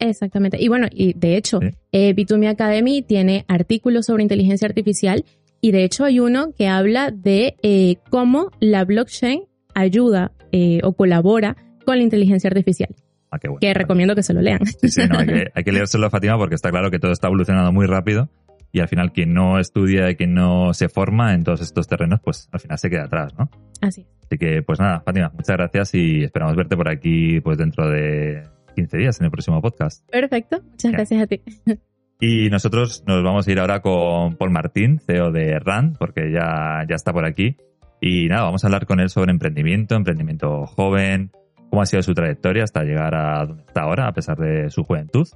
[0.02, 0.58] Exactamente.
[0.60, 1.70] Y bueno, y de hecho, sí.
[1.91, 5.24] eh, Bitumi Academy tiene artículos sobre inteligencia artificial
[5.62, 9.43] y de hecho hay uno que habla de eh, cómo la blockchain
[9.76, 12.89] ayuda eh, o colabora con la inteligencia artificial.
[13.30, 14.66] Ah, bueno, que recomiendo que se lo lean.
[14.66, 17.28] Sí, sí, no, hay, que, hay que leérselo, Fatima, porque está claro que todo está
[17.28, 18.28] evolucionando muy rápido
[18.72, 22.20] y al final quien no estudia y quien no se forma en todos estos terrenos,
[22.24, 23.49] pues al final se queda atrás, ¿no?
[23.82, 24.06] Así.
[24.24, 28.43] Así que, pues nada, Fátima, muchas gracias y esperamos verte por aquí pues dentro de
[28.76, 30.07] 15 días en el próximo podcast.
[30.09, 31.41] Perfecto, muchas gracias a ti.
[32.24, 36.86] Y nosotros nos vamos a ir ahora con Paul Martín, CEO de RAND, porque ya,
[36.88, 37.57] ya está por aquí.
[37.99, 41.32] Y nada, vamos a hablar con él sobre emprendimiento, emprendimiento joven,
[41.72, 44.84] cómo ha sido su trayectoria hasta llegar a donde está ahora, a pesar de su
[44.84, 45.28] juventud,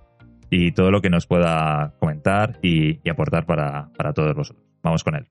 [0.52, 4.64] y todo lo que nos pueda comentar y, y aportar para, para todos vosotros.
[4.84, 5.28] Vamos con él.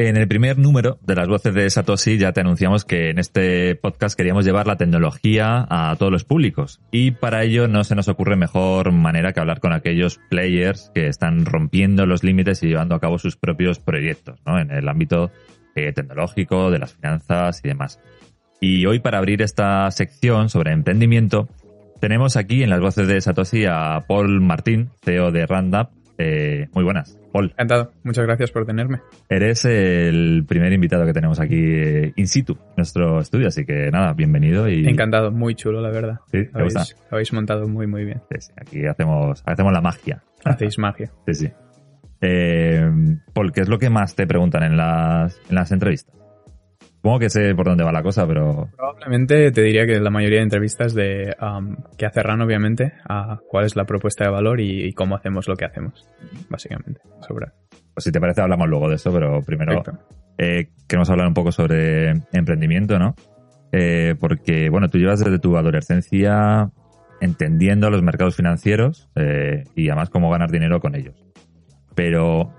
[0.00, 3.74] En el primer número de las voces de Satoshi ya te anunciamos que en este
[3.74, 8.08] podcast queríamos llevar la tecnología a todos los públicos y para ello no se nos
[8.08, 12.94] ocurre mejor manera que hablar con aquellos players que están rompiendo los límites y llevando
[12.94, 14.58] a cabo sus propios proyectos ¿no?
[14.58, 15.32] en el ámbito
[15.76, 18.00] eh, tecnológico, de las finanzas y demás.
[18.58, 21.46] Y hoy para abrir esta sección sobre emprendimiento
[22.00, 25.90] tenemos aquí en las voces de Satoshi a Paul Martín, CEO de Randup.
[26.16, 27.19] Eh, muy buenas.
[27.32, 27.50] Paul.
[27.52, 27.92] Encantado.
[28.02, 29.00] Muchas gracias por tenerme.
[29.28, 34.12] Eres el primer invitado que tenemos aquí eh, in situ nuestro estudio, así que nada,
[34.14, 34.86] bienvenido y...
[34.86, 36.20] Encantado, muy chulo, la verdad.
[36.30, 36.96] Sí, ¿te habéis, gusta?
[37.10, 38.20] habéis montado muy, muy bien.
[38.30, 40.22] Sí, sí, aquí hacemos, hacemos la magia.
[40.44, 41.10] Hacéis magia.
[41.26, 41.52] Sí, sí.
[42.20, 42.90] Eh,
[43.32, 46.14] Paul, ¿qué es lo que más te preguntan en las, en las entrevistas?
[47.00, 48.68] Supongo que sé por dónde va la cosa, pero...
[48.76, 53.38] Probablemente te diría que la mayoría de entrevistas de um, qué hace RAN, obviamente, a
[53.48, 56.06] cuál es la propuesta de valor y, y, cómo hacemos lo que hacemos,
[56.50, 57.00] básicamente.
[57.26, 57.46] Sobre...
[57.94, 59.82] Pues si te parece hablamos luego de eso, pero primero
[60.36, 63.14] eh, queremos hablar un poco sobre emprendimiento, ¿no?
[63.72, 66.70] Eh, porque, bueno, tú llevas desde tu adolescencia
[67.22, 71.14] entendiendo los mercados financieros eh, y además cómo ganar dinero con ellos.
[71.94, 72.52] Pero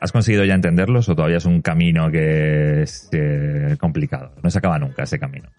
[0.00, 4.32] ¿Has conseguido ya entenderlos o todavía es un camino que es eh, complicado?
[4.42, 5.50] No se acaba nunca ese camino.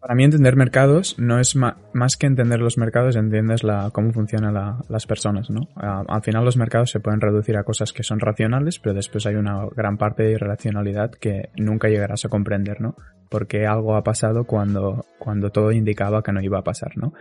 [0.00, 4.54] Para mí entender mercados no es más que entender los mercados, entiendes la, cómo funcionan
[4.88, 5.68] las personas, ¿no?
[5.76, 9.34] al final los mercados se pueden reducir a cosas que son racionales, pero después hay
[9.34, 12.94] una gran parte de irracionalidad que nunca llegarás a comprender, ¿no?
[13.28, 17.12] Porque algo ha pasado cuando, cuando todo indicaba que no iba a pasar, ¿no?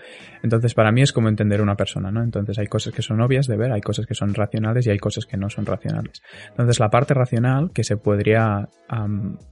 [0.43, 2.23] Entonces para mí es como entender una persona, ¿no?
[2.23, 4.99] Entonces hay cosas que son obvias de ver, hay cosas que son racionales y hay
[4.99, 6.21] cosas que no son racionales.
[6.51, 8.69] Entonces la parte racional que se podría,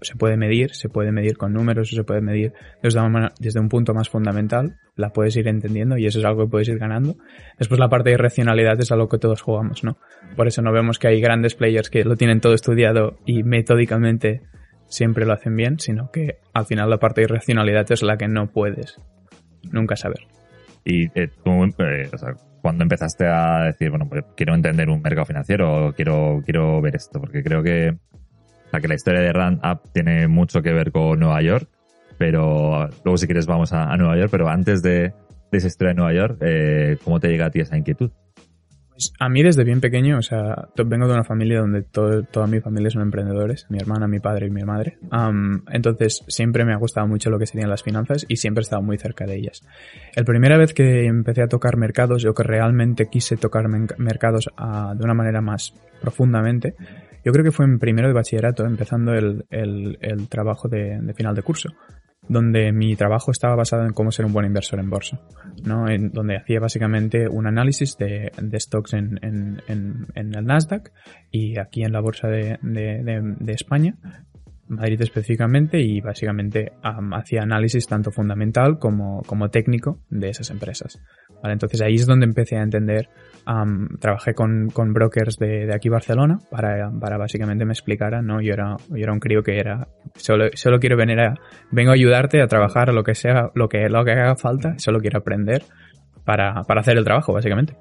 [0.01, 3.69] se puede medir, se puede medir con números, se puede medir desde una desde un
[3.69, 7.15] punto más fundamental, la puedes ir entendiendo y eso es algo que puedes ir ganando.
[7.57, 9.97] Después la parte de irracionalidad es algo que todos jugamos, ¿no?
[10.35, 14.41] Por eso no vemos que hay grandes players que lo tienen todo estudiado y metódicamente
[14.87, 18.27] siempre lo hacen bien, sino que al final la parte de irracionalidad es la que
[18.27, 18.99] no puedes
[19.71, 20.27] nunca saber.
[20.83, 22.09] Y eh, tú, eh,
[22.61, 27.19] cuando empezaste a decir, bueno, pues quiero entender un mercado financiero, quiero, quiero ver esto,
[27.19, 27.97] porque creo que,
[28.71, 31.69] que la historia de Rand App tiene mucho que ver con Nueva York
[32.17, 35.13] pero luego si quieres vamos a, Nueva York, pero antes de,
[35.51, 38.11] esa historia de Nueva York, eh, ¿cómo te llega a ti esa inquietud?
[38.95, 42.61] Pues a mí desde bien pequeño, o sea, vengo de una familia donde toda mi
[42.61, 44.97] familia son emprendedores, mi hermana, mi padre y mi madre.
[45.69, 48.81] entonces siempre me ha gustado mucho lo que serían las finanzas y siempre he estado
[48.81, 49.63] muy cerca de ellas.
[50.15, 54.93] La primera vez que empecé a tocar mercados, yo que realmente quise tocar mercados ah,
[54.97, 56.75] de una manera más profundamente,
[57.25, 59.45] yo creo que fue en primero de bachillerato, empezando el,
[60.29, 61.69] trabajo de, final de curso
[62.27, 65.19] donde mi trabajo estaba basado en cómo ser un buen inversor en bolsa,
[65.63, 65.89] ¿no?
[65.89, 70.91] En, donde hacía básicamente un análisis de, stocks en, el Nasdaq
[71.31, 72.57] y aquí en la bolsa de,
[73.47, 73.95] España,
[74.67, 76.71] Madrid específicamente, y básicamente
[77.11, 80.99] hacía análisis tanto fundamental como, como técnico de esas empresas.
[81.41, 81.53] ¿vale?
[81.53, 83.09] Entonces ahí es donde empecé a entender
[83.99, 88.41] trabajé con, con brokers de, de, aquí Barcelona para, para básicamente me explicaran, ¿no?
[88.41, 91.35] Yo era, yo era un crío que era, solo, solo quiero venir a,
[91.71, 94.99] vengo a ayudarte a trabajar lo que sea, lo que, lo que haga falta, solo
[94.99, 95.63] quiero aprender
[96.23, 97.75] para, para hacer el trabajo, básicamente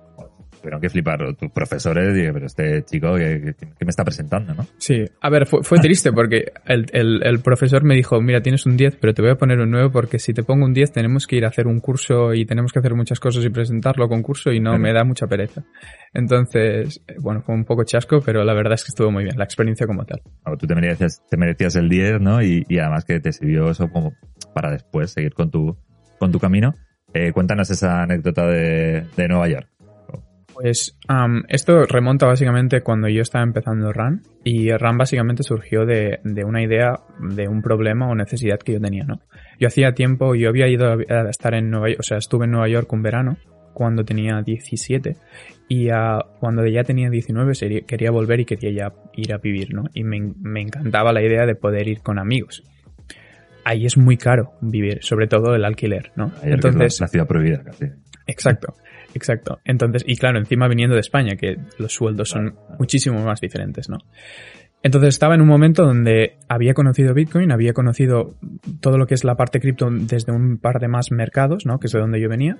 [0.64, 4.66] tuvieron que flipar tus profesores y pero este chico que, me está presentando, ¿no?
[4.78, 6.86] Sí, a ver, fue, triste porque el,
[7.22, 9.90] el, profesor me dijo, mira, tienes un 10, pero te voy a poner un 9
[9.92, 12.72] porque si te pongo un 10 tenemos que ir a hacer un curso y tenemos
[12.72, 15.62] que hacer muchas cosas y presentarlo con curso y no, me da mucha pereza.
[16.14, 19.44] Entonces, bueno, fue un poco chasco, pero la verdad es que estuvo muy bien, la
[19.44, 20.22] experiencia como tal.
[20.58, 22.42] tú te merecías, te merecías el 10, ¿no?
[22.42, 24.14] Y, y además que te sirvió eso como
[24.54, 25.76] para después seguir con tu,
[26.18, 26.74] con tu camino.
[27.16, 29.68] Eh, cuéntanos esa anécdota de, de Nueva York.
[30.54, 30.96] Pues
[31.48, 37.00] esto remonta básicamente cuando yo estaba empezando RAN y RAN básicamente surgió de, una idea
[37.18, 39.20] de un problema o necesidad que yo tenía, ¿no?
[39.58, 42.52] Yo hacía tiempo, yo había ido a estar en Nueva York, o sea, estuve en
[42.52, 43.36] Nueva York un verano
[43.72, 45.16] cuando tenía 17
[45.68, 45.88] y
[46.38, 49.84] cuando ya tenía 19 quería volver y quería ya ir a vivir, ¿no?
[49.92, 52.62] Y me, me encantaba la idea de poder ir con amigos
[53.64, 56.32] ahí es muy caro vivir, sobre todo el alquiler, ¿no?
[56.42, 57.86] Entonces, la, ciudad prohibida casi.
[58.26, 58.74] Exacto.
[59.14, 59.60] Exacto.
[59.64, 63.98] Entonces, y claro, encima viniendo de España, que los sueldos son muchísimo más diferentes, ¿no?
[64.82, 68.36] Entonces estaba en un momento donde había conocido Bitcoin, había conocido
[68.80, 71.78] todo lo que es la parte cripto desde un par de más mercados, ¿no?
[71.78, 72.58] Que es de donde yo venía.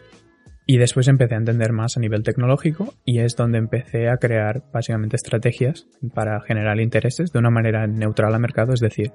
[0.66, 4.62] Y después empecé a entender más a nivel tecnológico y es donde empecé a crear
[4.72, 9.12] básicamente estrategias para generar intereses de una manera neutral al mercado, es decir,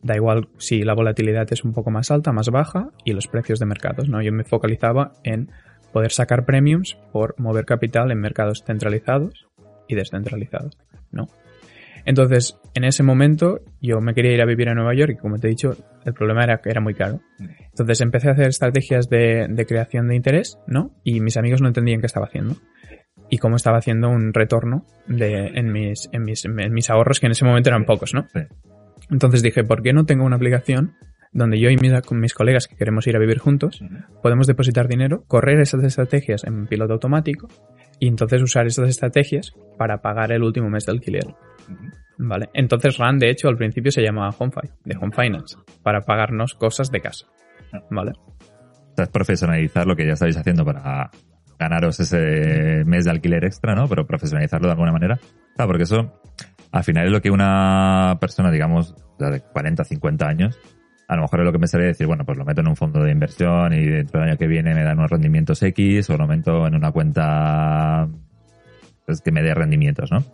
[0.00, 3.58] da igual si la volatilidad es un poco más alta, más baja y los precios
[3.58, 4.22] de mercados, ¿no?
[4.22, 5.50] Yo me focalizaba en
[5.92, 9.46] poder sacar premiums por mover capital en mercados centralizados
[9.88, 10.78] y descentralizados,
[11.10, 11.28] ¿no?
[12.04, 15.38] Entonces, en ese momento yo me quería ir a vivir a Nueva York y como
[15.38, 17.20] te he dicho, el problema era que era muy caro.
[17.38, 20.90] Entonces empecé a hacer estrategias de, creación de interés, ¿no?
[21.04, 22.56] Y mis amigos no entendían qué estaba haciendo.
[23.30, 27.26] Y cómo estaba haciendo un retorno de, en, mis, en, mis, en mis ahorros, que
[27.26, 28.26] en ese momento eran pocos, ¿no?
[29.10, 30.94] Entonces dije, ¿por qué no tengo una aplicación
[31.32, 33.82] donde yo y mis, mis colegas que queremos ir a vivir juntos
[34.22, 37.48] podemos depositar dinero, correr esas estrategias en piloto automático
[37.98, 41.24] y entonces usar esas estrategias para pagar el último mes de alquiler.
[42.18, 46.54] Vale, entonces RAN de hecho al principio se llamaba HomeFi, de Home Finance, para pagarnos
[46.54, 47.26] cosas de casa.
[47.90, 48.12] Vale.
[48.96, 51.10] Es profesionalizar lo que ya estáis haciendo para
[51.58, 53.88] ganaros ese mes de alquiler extra, ¿no?
[53.88, 55.18] Pero profesionalizarlo de alguna manera.
[55.56, 56.20] Claro, porque eso
[56.70, 60.58] al final es lo que una persona, digamos, de 40, 50 años,
[61.08, 62.76] a lo mejor es lo que me sale decir, bueno, pues lo meto en un
[62.76, 66.16] fondo de inversión y dentro del año que viene me dan unos rendimientos X o
[66.16, 68.08] lo meto en una cuenta
[69.06, 70.24] pues, que me dé rendimientos, ¿no?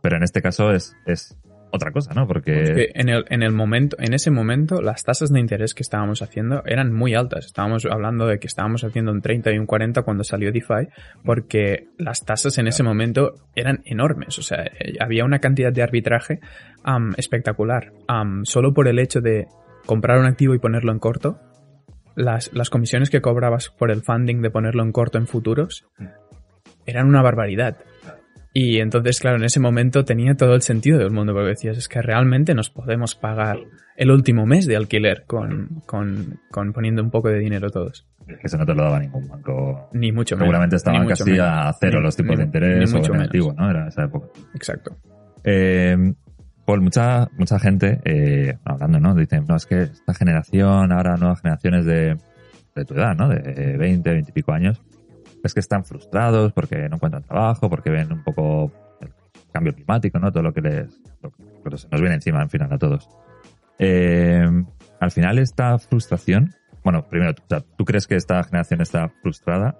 [0.00, 1.36] Pero en este caso es, es
[1.72, 2.26] otra cosa, ¿no?
[2.26, 2.90] Porque...
[2.94, 6.62] en, el, en el momento, en ese momento, las tasas de interés que estábamos haciendo
[6.66, 7.46] eran muy altas.
[7.46, 10.88] Estábamos hablando de que estábamos haciendo un 30 y un 40 cuando salió DeFi,
[11.24, 14.38] porque las tasas en ese momento eran enormes.
[14.38, 16.40] O sea, eh, había una cantidad de arbitraje
[17.16, 17.92] espectacular.
[18.42, 19.46] solo por el hecho de
[19.86, 21.38] comprar un activo y ponerlo en corto,
[22.14, 25.86] las, las comisiones que cobrabas por el funding de ponerlo en corto en futuros
[26.86, 27.76] eran una barbaridad.
[28.54, 31.88] Y entonces, claro, en ese momento tenía todo el sentido del mundo, porque decías, es
[31.88, 33.58] que realmente nos podemos pagar
[33.96, 38.06] el último mes de alquiler con, con, con poniendo un poco de dinero todos.
[38.42, 39.88] Eso no te lo daba ningún banco.
[39.94, 40.46] Ni mucho menos.
[40.46, 41.46] Seguramente estaban casi menos.
[41.48, 43.60] a cero Ni- los tipos ni- de interés ni o mucho negativo, menos.
[43.62, 43.70] ¿no?
[43.70, 44.28] Era esa época.
[44.54, 44.96] Exacto.
[45.44, 46.12] Eh,
[46.64, 49.14] Paul, mucha, mucha gente, eh, hablando, ¿no?
[49.14, 52.16] Dicen, no, es que esta generación, ahora nuevas generaciones de,
[52.74, 53.28] de tu edad, ¿no?
[53.28, 54.80] De 20, 20 y pico años,
[55.42, 59.10] es que están frustrados porque no encuentran trabajo, porque ven un poco el
[59.52, 60.30] cambio climático, ¿no?
[60.30, 63.08] Todo lo que les, lo que nos viene encima, en final, a todos.
[63.78, 64.46] Eh,
[65.00, 66.54] al final, esta frustración,
[66.84, 69.76] bueno, primero, o ¿tú crees que esta generación está frustrada?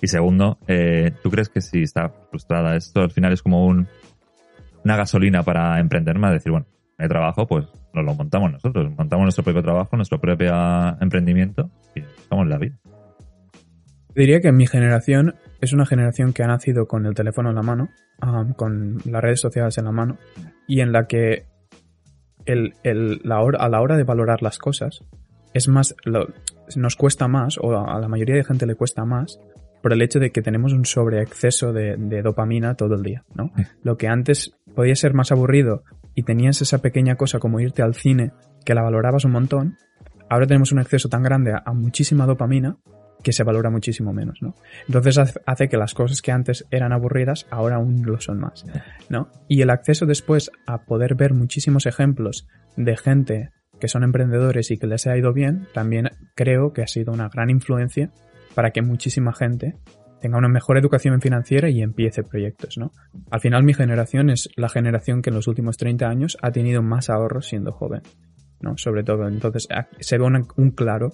[0.00, 3.88] Y segundo, eh, ¿tú crees que si está frustrada, esto al final es como un,
[4.84, 6.32] una gasolina para emprender más?
[6.32, 6.66] Decir, bueno,
[6.98, 10.52] no hay trabajo, pues nos lo montamos nosotros, montamos nuestro propio trabajo, nuestro propio
[11.00, 12.74] emprendimiento y estamos en la vida.
[14.14, 17.62] Diría que mi generación es una generación que ha nacido con el teléfono en la
[17.62, 17.88] mano,
[18.22, 20.18] um, con las redes sociales en la mano,
[20.66, 21.46] y en la que
[22.44, 25.04] el, el- la hora, a la hora de valorar las cosas
[25.54, 26.28] es más, lo-
[26.76, 29.40] nos cuesta más, o a la mayoría de gente le cuesta más,
[29.82, 33.50] por el hecho de que tenemos un sobreexceso de, de dopamina todo el día, ¿no?
[33.82, 35.82] Lo que antes podía ser más aburrido
[36.14, 38.32] y tenías esa pequeña cosa como irte al cine
[38.64, 39.76] que la valorabas un montón,
[40.28, 42.76] ahora tenemos un acceso tan grande a, a muchísima dopamina
[43.22, 44.54] que se valora muchísimo menos, ¿no?
[44.86, 48.64] Entonces hace- que las cosas que antes eran aburridas ahora aún lo son más,
[49.10, 49.28] ¿no?
[49.46, 52.46] Y el acceso después a poder ver muchísimos ejemplos
[52.76, 56.86] de gente que son emprendedores y que les ha ido bien, también creo que ha
[56.86, 58.10] sido una gran influencia
[58.54, 59.76] para que muchísima gente
[60.20, 62.92] tenga una mejor educación financiera y empiece proyectos, ¿no?
[63.30, 66.82] Al final mi generación es la generación que en los últimos 30 años ha tenido
[66.82, 68.02] más ahorros siendo joven,
[68.60, 68.76] ¿no?
[68.76, 69.68] Sobre todo, entonces
[69.98, 71.12] se ve un claro,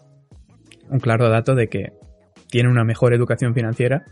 [0.90, 1.92] un claro dato de que
[2.48, 4.04] tiene una mejor educación financiera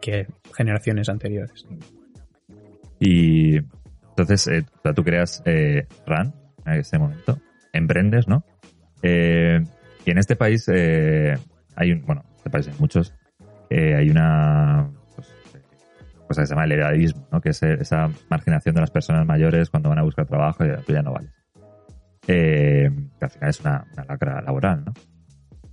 [0.00, 1.66] que generaciones anteriores.
[2.98, 3.56] Y
[4.10, 4.64] entonces, eh,
[4.94, 6.34] tú creas eh, RAN
[6.66, 7.38] en ese momento,
[7.72, 8.44] emprendes, ¿no?
[9.02, 9.60] Eh,
[10.04, 11.34] y en este país eh,
[11.74, 13.14] hay un, bueno, en este país hay muchos,
[13.74, 15.60] eh, hay una pues, eh,
[16.28, 17.40] cosa que se llama el edadismo, ¿no?
[17.40, 20.76] Que es esa marginación de las personas mayores cuando van a buscar trabajo y ya,
[20.78, 21.30] tú ya no vales.
[22.28, 24.92] Eh, que al final es una, una lacra laboral, ¿no?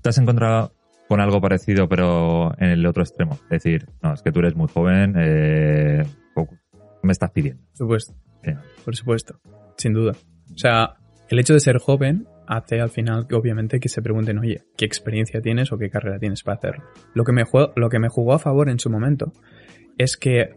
[0.02, 0.74] ¿Te has encontrado
[1.08, 3.34] con algo parecido pero en el otro extremo?
[3.44, 7.62] Es decir, no, es que tú eres muy joven, eh, poco- ¿qué me estás pidiendo?
[7.68, 8.14] Por supuesto.
[8.44, 8.52] Sí.
[8.86, 9.40] Por supuesto,
[9.78, 10.14] sin duda.
[10.54, 10.96] O sea,
[11.30, 14.84] el hecho de ser joven hace al final que obviamente que se pregunten, oye, ¿qué
[14.84, 16.84] experiencia tienes o qué carrera tienes para hacerlo?
[17.14, 19.32] Lo que me jugó, lo que me jugó a favor en su momento
[20.00, 20.56] es que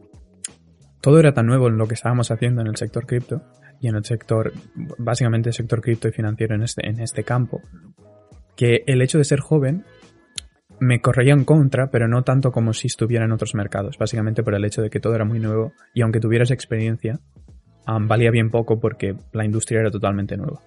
[1.02, 3.42] todo era tan nuevo en lo que estábamos haciendo en el sector cripto
[3.78, 4.54] y en el sector,
[4.98, 7.60] básicamente el sector cripto y financiero en este, en este campo,
[8.56, 9.84] que el hecho de ser joven
[10.80, 14.54] me corría en contra, pero no tanto como si estuviera en otros mercados, básicamente por
[14.54, 17.20] el hecho de que todo era muy nuevo y aunque tuvieras experiencia,
[17.86, 20.60] valía bien poco porque la industria era totalmente nueva.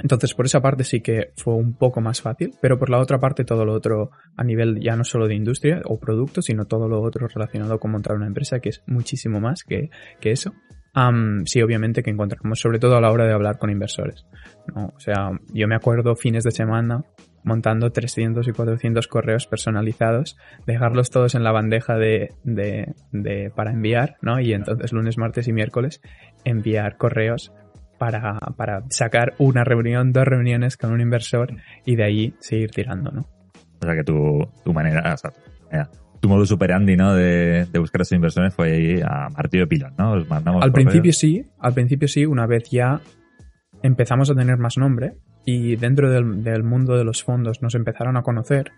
[0.00, 3.18] Entonces, por esa parte sí que fue un poco más fácil, pero por la otra
[3.18, 6.88] parte todo lo otro a nivel ya no solo de industria o producto, sino todo
[6.88, 9.90] lo otro relacionado con montar una empresa, que es muchísimo más que,
[10.20, 10.52] que eso.
[11.44, 14.26] Sí, obviamente que encontramos, sobre todo a la hora de hablar con inversores.
[14.74, 17.04] O sea, yo me acuerdo fines de semana
[17.44, 20.36] montando 300 y 400 correos personalizados,
[20.66, 24.40] dejarlos todos en la bandeja de, de, de- para enviar, ¿no?
[24.40, 26.00] Y entonces lunes, martes y miércoles
[26.44, 27.52] enviar correos
[27.98, 33.10] para, para sacar una reunión, dos reuniones con un inversor y de ahí seguir tirando,
[33.10, 33.26] ¿no?
[33.80, 35.90] O sea que tu, tu manera, o sea, tu, manera,
[36.20, 37.14] tu modus operandi, ¿no?
[37.14, 40.12] De, de buscar a esos inversores fue ahí a martillo de pilón, ¿no?
[40.12, 43.00] Os mandamos Al principio sí, al principio sí, una vez ya
[43.82, 48.16] empezamos a tener más nombre y dentro del, del mundo de los fondos nos empezaron
[48.16, 48.72] a conocer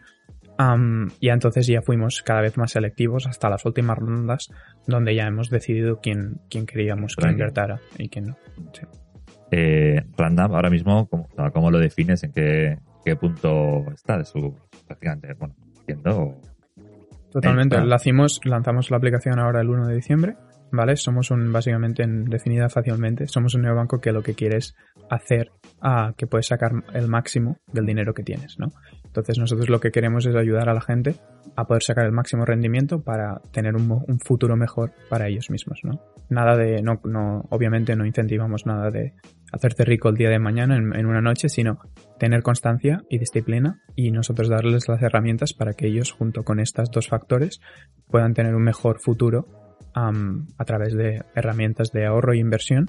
[1.20, 4.48] y entonces ya fuimos cada vez más selectivos hasta las últimas rondas
[4.86, 8.36] donde ya hemos decidido quién, quién queríamos que invertara y quién no.
[8.72, 8.82] Sí.
[9.50, 12.22] Eh, Random, ahora mismo, ¿cómo, lo defines?
[12.24, 14.54] ¿En qué, qué punto está de su
[14.86, 15.34] prácticamente?
[15.34, 16.36] Bueno, entiendo.
[17.30, 17.76] Totalmente.
[17.76, 17.86] Está.
[17.86, 20.36] La hicimos, lanzamos la aplicación ahora el 1 de diciembre,
[20.72, 20.96] ¿vale?
[20.96, 24.74] Somos un, básicamente, en, definida fácilmente, somos un neobanco que lo que quiere es
[25.08, 28.68] hacer a que puedes sacar el máximo del dinero que tienes, ¿no?
[29.10, 31.16] Entonces nosotros lo que queremos es ayudar a la gente
[31.56, 35.80] a poder sacar el máximo rendimiento para tener un, un futuro mejor para ellos mismos,
[35.82, 36.00] ¿no?
[36.28, 39.14] Nada de, no, no, obviamente no incentivamos nada de
[39.52, 41.80] hacerte rico el día de mañana en, en una noche, sino
[42.20, 46.88] tener constancia y disciplina y nosotros darles las herramientas para que ellos, junto con estos
[46.92, 47.60] dos factores,
[48.06, 49.48] puedan tener un mejor futuro
[49.92, 52.88] a través de herramientas de ahorro e inversión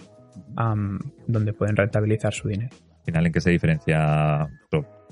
[1.28, 2.76] donde pueden rentabilizar su dinero.
[3.00, 4.48] Al final, ¿en qué se diferencia?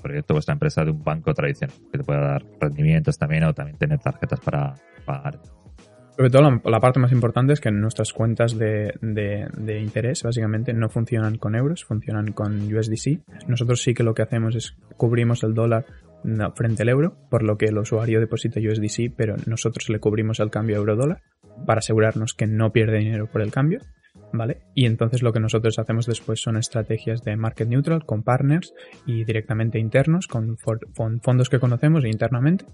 [0.00, 3.54] O proyecto, vuestra empresa de un banco tradicional, que te pueda dar rendimientos también o
[3.54, 4.74] también tener tarjetas para
[5.04, 5.40] pagar.
[6.16, 10.22] Sobre todo la, la, parte más importante es que nuestras cuentas de, de, de, interés
[10.22, 13.20] básicamente no funcionan con euros, funcionan con USDC.
[13.48, 15.86] Nosotros sí que lo que hacemos es cubrimos el dólar
[16.54, 20.50] frente al euro, por lo que el usuario deposita USDC, pero nosotros le cubrimos el
[20.50, 21.22] cambio euro-dólar
[21.66, 23.80] para asegurarnos que no pierde dinero por el cambio.
[24.32, 24.62] ¿Vale?
[24.74, 28.72] Y entonces lo que nosotros hacemos después son estrategias de market neutral con partners
[29.06, 32.64] y directamente internos, con fondos que conocemos internamente.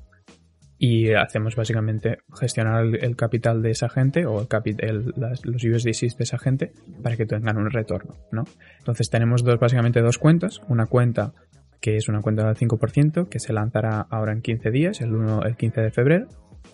[0.78, 6.18] Y hacemos básicamente gestionar el, capital de esa gente o el, el las, los USDCs
[6.18, 8.44] de esa gente para que tengan un retorno, ¿no?
[8.78, 10.60] Entonces tenemos dos, básicamente dos cuentas.
[10.68, 11.32] Una cuenta
[11.80, 15.44] que es una cuenta del 5% que se lanzará ahora en 15 días, el, 1,
[15.44, 16.26] el 15 de febrero,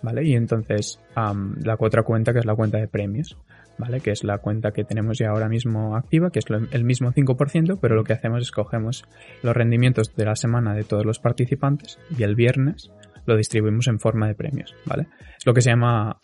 [0.03, 0.25] ¿vale?
[0.25, 3.39] Y entonces la otra cuenta que es la cuenta de premios,
[3.79, 4.01] ¿vale?
[4.01, 7.79] Que es la cuenta que tenemos ya ahora mismo activa, que es el mismo 5%,
[7.81, 9.05] pero lo que hacemos es cogemos
[9.43, 12.91] los rendimientos de la semana de todos los participantes y el viernes
[13.27, 15.07] lo distribuimos en forma de premios, ¿vale?
[15.39, 16.19] Es lo que se llama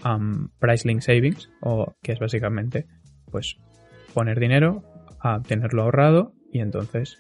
[0.85, 2.87] Link Savings, o que es básicamente,
[3.31, 3.57] pues,
[4.15, 4.83] poner dinero,
[5.21, 7.19] a tenerlo ahorrado y entonces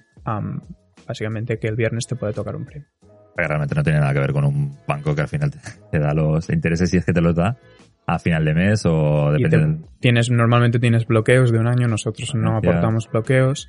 [1.07, 2.89] básicamente que el viernes te puede tocar un premio.
[3.37, 5.53] Realmente no tiene nada que ver con un banco que al final
[5.91, 7.57] te, da los intereses si es que te los da
[8.09, 12.57] a final de mes o depende tienes Normalmente tienes bloqueos de un año, nosotros no
[12.57, 13.69] aportamos bloqueos.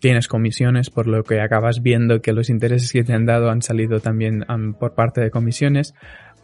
[0.00, 3.62] Tienes comisiones, por lo que acabas viendo que los intereses que te han dado han
[3.62, 4.44] salido también
[4.80, 5.94] por parte de comisiones,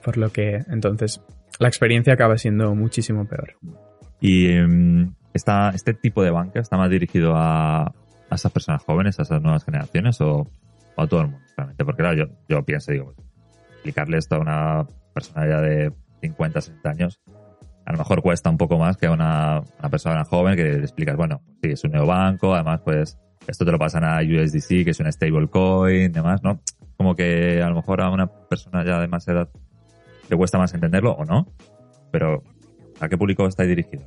[0.05, 1.21] por lo que entonces
[1.59, 3.55] la experiencia acaba siendo muchísimo peor.
[4.21, 9.23] Y um, este tipo de banca está más dirigido a, a esas personas jóvenes, a
[9.23, 10.47] esas nuevas generaciones o,
[10.97, 11.85] a todo el mundo, realmente.
[11.85, 13.15] Porque claro, yo, yo pienso, digo,
[13.73, 15.93] explicarle esto a una persona ya de
[16.23, 17.21] 50, 60 años,
[17.85, 21.17] a lo mejor cuesta un poco más que a una, persona joven que le explicas,
[21.17, 24.91] bueno, sí, es un nuevo banco, además pues esto te lo pasan a USDC, que
[24.91, 26.61] es un stablecoin, demás, ¿no?
[26.97, 29.49] Como que a lo mejor a una persona ya de más edad
[30.31, 31.47] le cuesta más entenderlo o no,
[32.13, 32.43] pero
[33.03, 34.05] ¿A qué público está dirigido?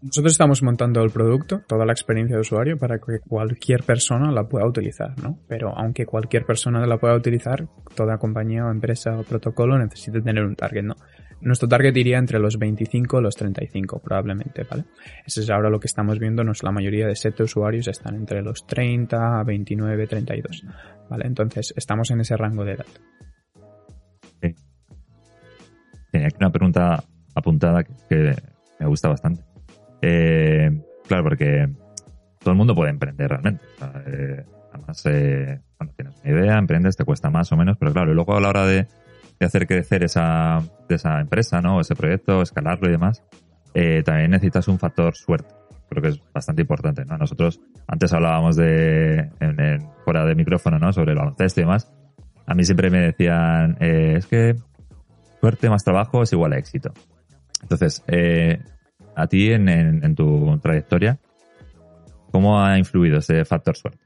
[0.00, 4.48] Nosotros estamos montando el producto, toda la experiencia de usuario para que cualquier persona la
[4.48, 5.38] pueda utilizar, ¿no?
[5.46, 10.44] Pero aunque cualquier persona la pueda utilizar, toda compañía o empresa o protocolo necesita tener
[10.44, 10.96] un target, ¿no?
[11.42, 14.84] Nuestro target iría entre los 25 y los 35 probablemente, ¿vale?
[15.26, 18.42] Eso es ahora lo que estamos viendo, la mayoría de set de usuarios están entre
[18.42, 20.64] los 30, 29, 32,
[21.10, 21.26] ¿vale?
[21.26, 22.86] Entonces estamos en ese rango de edad.
[26.12, 27.02] Tenía aquí una pregunta
[27.34, 28.36] apuntada que,
[28.78, 29.42] me gusta bastante.
[30.02, 30.70] Eh,
[31.06, 31.68] claro, porque
[32.38, 33.64] todo el mundo puede emprender realmente.
[34.06, 35.60] Eh, además, eh,
[35.96, 38.48] tienes una idea, emprendes, te cuesta más o menos, pero claro, y luego a la
[38.48, 38.86] hora de,
[39.40, 41.80] hacer crecer esa, esa empresa, ¿no?
[41.80, 43.24] ese proyecto, escalarlo y demás,
[44.04, 45.54] también necesitas un factor suerte.
[45.88, 47.18] Creo que es bastante importante, ¿no?
[47.18, 50.90] Nosotros antes hablábamos de, en, fuera de micrófono, ¿no?
[50.92, 51.92] Sobre el baloncesto y demás.
[52.46, 54.56] A mí siempre me decían, es que
[55.40, 56.92] suerte más trabajo es igual a éxito.
[57.62, 58.60] Entonces, eh,
[59.14, 61.18] a ti en, tu trayectoria,
[62.30, 64.00] ¿cómo ha influido ese factor suerte?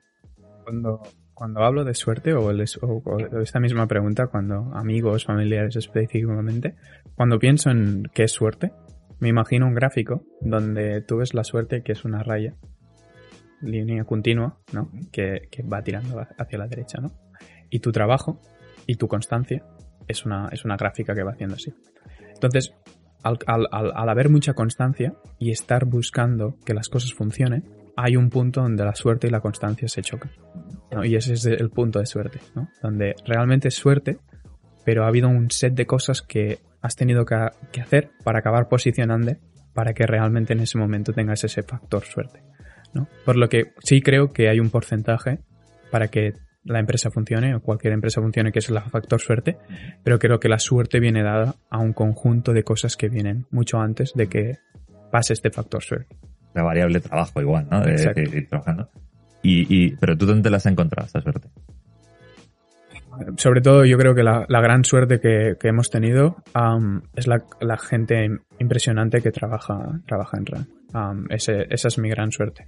[0.64, 1.02] Cuando,
[1.36, 6.76] cuando hablo de suerte o, esta misma pregunta, cuando amigos, familiares específicamente,
[7.14, 8.72] cuando pienso en qué es suerte,
[9.20, 12.54] me imagino un gráfico donde tú ves la suerte que es una raya,
[13.60, 14.90] línea continua, ¿no?
[15.12, 17.12] Que, que va tirando hacia la derecha, ¿no?
[17.68, 18.40] Y tu trabajo
[18.86, 19.62] y tu constancia
[20.08, 21.74] es una, es una gráfica que va haciendo así.
[22.32, 22.74] Entonces,
[23.22, 27.64] al, haber mucha constancia y estar buscando que las cosas funcionen,
[27.96, 30.30] hay un punto donde la suerte y la constancia se chocan.
[31.02, 32.68] Y ese es el punto de suerte, ¿no?
[32.82, 34.18] donde realmente es suerte,
[34.84, 37.34] pero ha habido un set de cosas que has tenido que,
[37.80, 39.32] hacer para acabar posicionando
[39.74, 42.42] para que realmente en ese momento tengas ese factor suerte.
[42.94, 43.08] ¿no?
[43.24, 45.40] Por lo que sí creo que hay un porcentaje
[45.90, 46.34] para que
[46.64, 49.56] la empresa funcione o cualquier empresa funcione, que es el factor suerte,
[50.02, 53.78] pero creo que la suerte viene dada a un conjunto de cosas que vienen mucho
[53.78, 54.58] antes de que
[55.10, 56.16] pase este factor suerte.
[56.56, 57.82] La variable trabajo igual, ¿no?
[57.82, 57.92] De,
[58.32, 58.88] ir trabajando.
[59.42, 61.48] Y, pero tú dónde las has encontrado esa suerte?
[63.36, 66.36] Sobre todo yo creo que la, gran suerte que, hemos tenido
[67.14, 68.28] es la, gente
[68.58, 71.26] impresionante que trabaja, trabaja en RAN.
[71.30, 72.66] esa es mi gran suerte.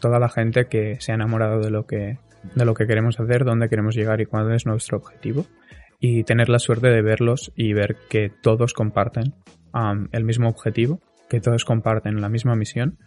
[0.00, 2.18] toda la gente que se ha enamorado de lo que
[2.54, 5.46] de lo que queremos hacer, dónde queremos llegar y cuál es nuestro objetivo.
[5.98, 9.34] Y tener la suerte de verlos y ver que todos comparten
[10.12, 12.98] el mismo objetivo, que todos comparten la misma misión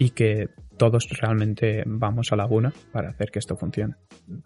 [0.00, 0.48] y que
[0.78, 3.94] todos realmente vamos a la una para hacer que esto funcione.
[4.28, 4.42] En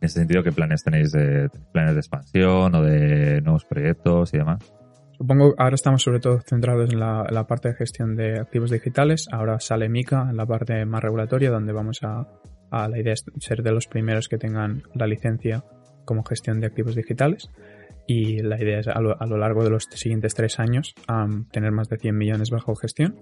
[0.00, 1.12] ese sentido, ¿qué planes tenéis?
[1.12, 4.72] De, ¿Planes de expansión o de nuevos proyectos y demás?
[5.18, 9.28] Supongo ahora estamos sobre todo centrados en la, la, parte de gestión de activos digitales.
[9.30, 12.26] Ahora sale Mica en la parte más regulatoria, donde vamos a,
[12.70, 15.64] a la idea es ser de los primeros que tengan la licencia
[16.06, 17.50] como gestión de activos digitales
[18.06, 20.94] y la idea es a lo, a lo largo de los siguientes tres años
[21.50, 23.16] tener más de 100 millones bajo gestión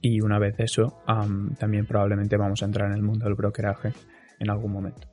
[0.00, 3.92] y una vez eso am, también probablemente vamos a entrar en el mundo del brokeraje
[4.38, 5.08] en algún momento.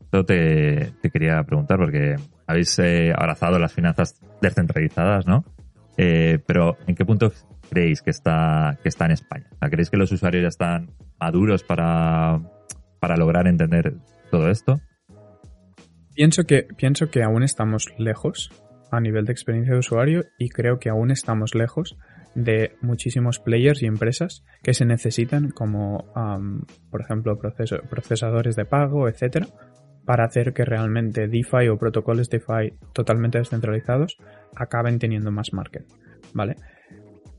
[0.00, 2.16] Esto te, quería preguntar porque
[2.46, 5.44] habéis eh, abrazado las finanzas descentralizadas, ¿no?
[5.96, 7.32] Eh, pero ¿en qué punto
[7.70, 9.46] creéis que está, que está en España?
[9.60, 12.40] ¿Creéis que los usuarios ya están maduros para,
[13.00, 13.94] para lograr entender
[14.30, 14.80] todo esto?
[16.14, 18.50] Pienso que, pienso que aún estamos lejos
[18.90, 21.96] a nivel de experiencia de usuario y creo que aún estamos lejos
[22.34, 29.08] de muchísimos players y empresas que se necesitan como, am, por ejemplo, procesadores de pago,
[29.08, 29.46] etcétera,
[30.04, 34.18] para hacer que realmente DeFi o protocolos DeFi totalmente descentralizados
[34.54, 35.84] acaben teniendo más market,
[36.32, 36.56] ¿vale?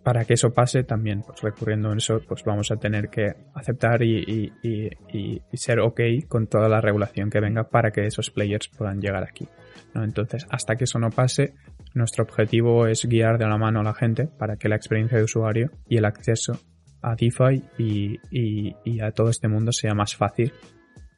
[0.05, 4.03] Para que eso pase también, pues recurriendo a eso, pues vamos a tener que aceptar
[4.03, 8.69] y, y- y- ser ok con toda la regulación que venga para que esos players
[8.69, 9.47] puedan llegar aquí.
[9.95, 10.03] ¿no?
[10.03, 11.55] Entonces, hasta que eso no pase,
[11.95, 15.23] nuestro objetivo es guiar de la mano a la gente para que la experiencia de
[15.23, 16.53] usuario y el acceso
[17.01, 20.53] a DeFi y, y- y a todo este mundo sea más fácil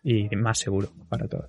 [0.02, 1.48] y más seguro para todos.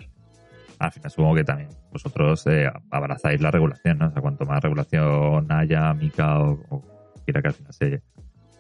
[0.80, 4.09] Al final supongo que también vosotros eh, abrazáis la regulación, ¿no?
[4.09, 6.97] O sea, cuanto más regulación haya, MICA o
[7.33, 8.03] quiera que al final se,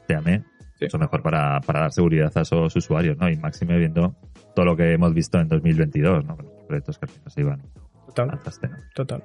[0.06, 0.44] se llame,
[0.78, 0.84] Sí.
[0.84, 3.28] mucho mejor para, para dar seguridad a esos usuarios, ¿no?
[3.28, 4.14] Y máxime viendo
[4.54, 6.36] todo lo que hemos visto en 2022, ¿no?
[6.36, 7.62] Con los proyectos que al final se iban
[8.06, 8.76] Total, lanzaste, ¿no?
[8.94, 9.24] total.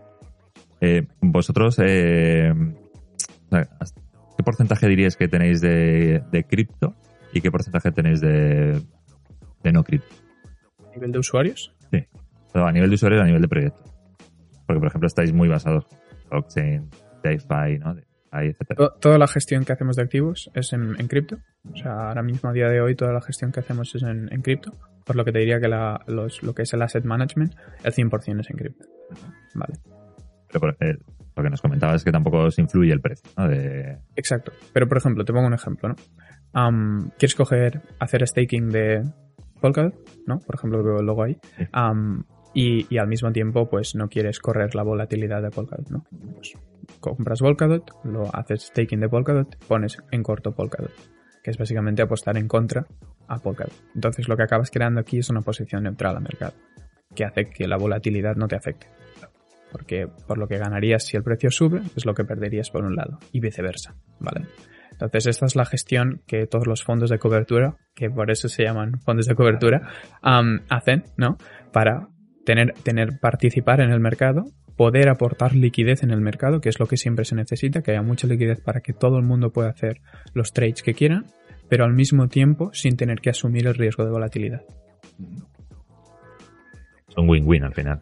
[0.82, 2.52] Eh, vosotros, eh,
[3.52, 6.96] ¿qué porcentaje diríais que tenéis de, de cripto
[7.34, 8.82] y qué porcentaje tenéis de,
[9.64, 10.16] de no cripto?
[10.88, 11.72] ¿A nivel de usuarios?
[12.52, 13.84] Pero a nivel de usuarios, a nivel de proyecto.
[14.68, 16.89] Porque, por ejemplo, estáis muy basados en blockchain,
[17.24, 17.96] DeFi, ¿no?
[17.96, 18.08] DeFi,
[18.75, 21.38] To- Toda la gestión que hacemos de activos es en, en cripto.
[21.71, 24.31] O sea, ahora mismo, a día de hoy, toda la gestión que hacemos es en,
[24.31, 24.71] en cripto.
[25.05, 27.53] Por lo que te diría que la- los- lo que es el asset management,
[27.84, 28.86] el 100% es en cripto.
[29.55, 29.73] Vale.
[30.47, 30.97] Pero por- eh,
[31.36, 33.47] lo que nos comentabas es que tampoco os influye el precio, ¿no?
[33.47, 34.51] De, Exacto.
[34.73, 35.95] Pero, por ejemplo, te pongo un ejemplo, ¿no?
[36.53, 39.03] Am, ¿Quieres coger, hacer staking de
[39.59, 39.95] Polkadot,
[40.27, 40.39] ¿no?
[40.39, 41.38] Por ejemplo, veo el logo ahí.
[41.57, 41.65] Sí.
[42.55, 46.03] Y, y al mismo tiempo, pues no quieres correr la volatilidad de Polkadot, ¿no?
[46.36, 46.53] Pues
[46.99, 50.93] compras Polkadot, lo haces staking de Polkadot, pones en corto Polkadot,
[51.43, 52.86] que es básicamente apostar en contra
[53.27, 53.73] a Polkadot.
[53.95, 56.53] Entonces, lo que acabas creando aquí es una posición neutral al mercado,
[57.15, 58.88] que hace que la volatilidad no te afecte.
[59.71, 62.95] Porque por lo que ganarías si el precio sube, es lo que perderías por un
[62.95, 64.45] lado, y viceversa, ¿vale?
[64.91, 68.63] Entonces, esta es la gestión que todos los fondos de cobertura, que por eso se
[68.63, 69.89] llaman fondos de cobertura,
[70.21, 71.38] hacen, ¿no?
[71.71, 72.09] Para
[72.45, 74.45] tener, tener, participar en el mercado,
[74.76, 78.01] poder aportar liquidez en el mercado, que es lo que siempre se necesita, que haya
[78.01, 80.01] mucha liquidez para que todo el mundo pueda hacer
[80.34, 81.26] los trades que quieran,
[81.69, 84.61] pero al mismo tiempo sin tener que asumir el riesgo de volatilidad.
[87.07, 88.01] son win-win al final.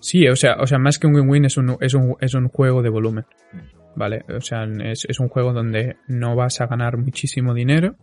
[0.00, 2.48] Sí, o sea, o sea, más que un win-win es un, es, un, es un
[2.48, 3.24] juego de volumen.
[3.94, 4.24] ¿Vale?
[4.34, 7.96] O sea, es, es un juego donde no vas a ganar muchísimo dinero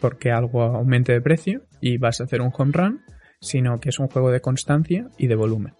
[0.00, 3.00] porque algo aumente de precio y vas a hacer un home run,
[3.40, 5.74] sino que es un juego de constancia y de volumen.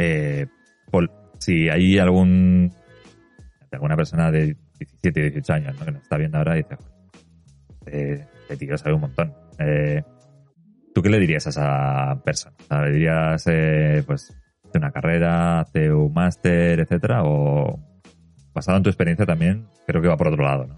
[0.00, 0.46] Eh,
[1.38, 2.70] si hay algún
[3.72, 6.76] alguna persona de 17, 18 años que nos está viendo ahora y dice,
[7.80, 9.32] "Joder, este tío sabe un montón.
[9.58, 10.02] Eh,
[10.94, 12.56] ¿Tú qué le dirías a esa persona?
[12.70, 14.36] O ¿Le dirías, eh, pues,
[14.68, 17.22] hace una carrera, hace un máster, etcétera?
[17.24, 17.78] O,
[18.52, 20.74] basado en tu experiencia también, creo que va por otro lado, ¿no?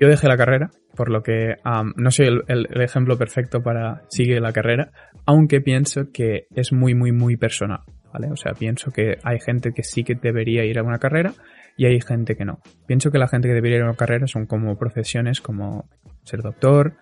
[0.00, 1.54] Yo dejé la carrera, por lo que
[1.96, 4.90] no soy el, el- el ejemplo perfecto para seguir la carrera,
[5.24, 7.80] aunque pienso que es muy, muy, muy personal,
[8.14, 8.30] ¿vale?
[8.32, 11.34] O sea, pienso que hay gente que sí que debería ir a una carrera
[11.76, 12.60] y hay gente que no.
[12.86, 15.88] Pienso que la gente que debería ir a una carrera son como profesiones como
[16.22, 16.94] ser doctor,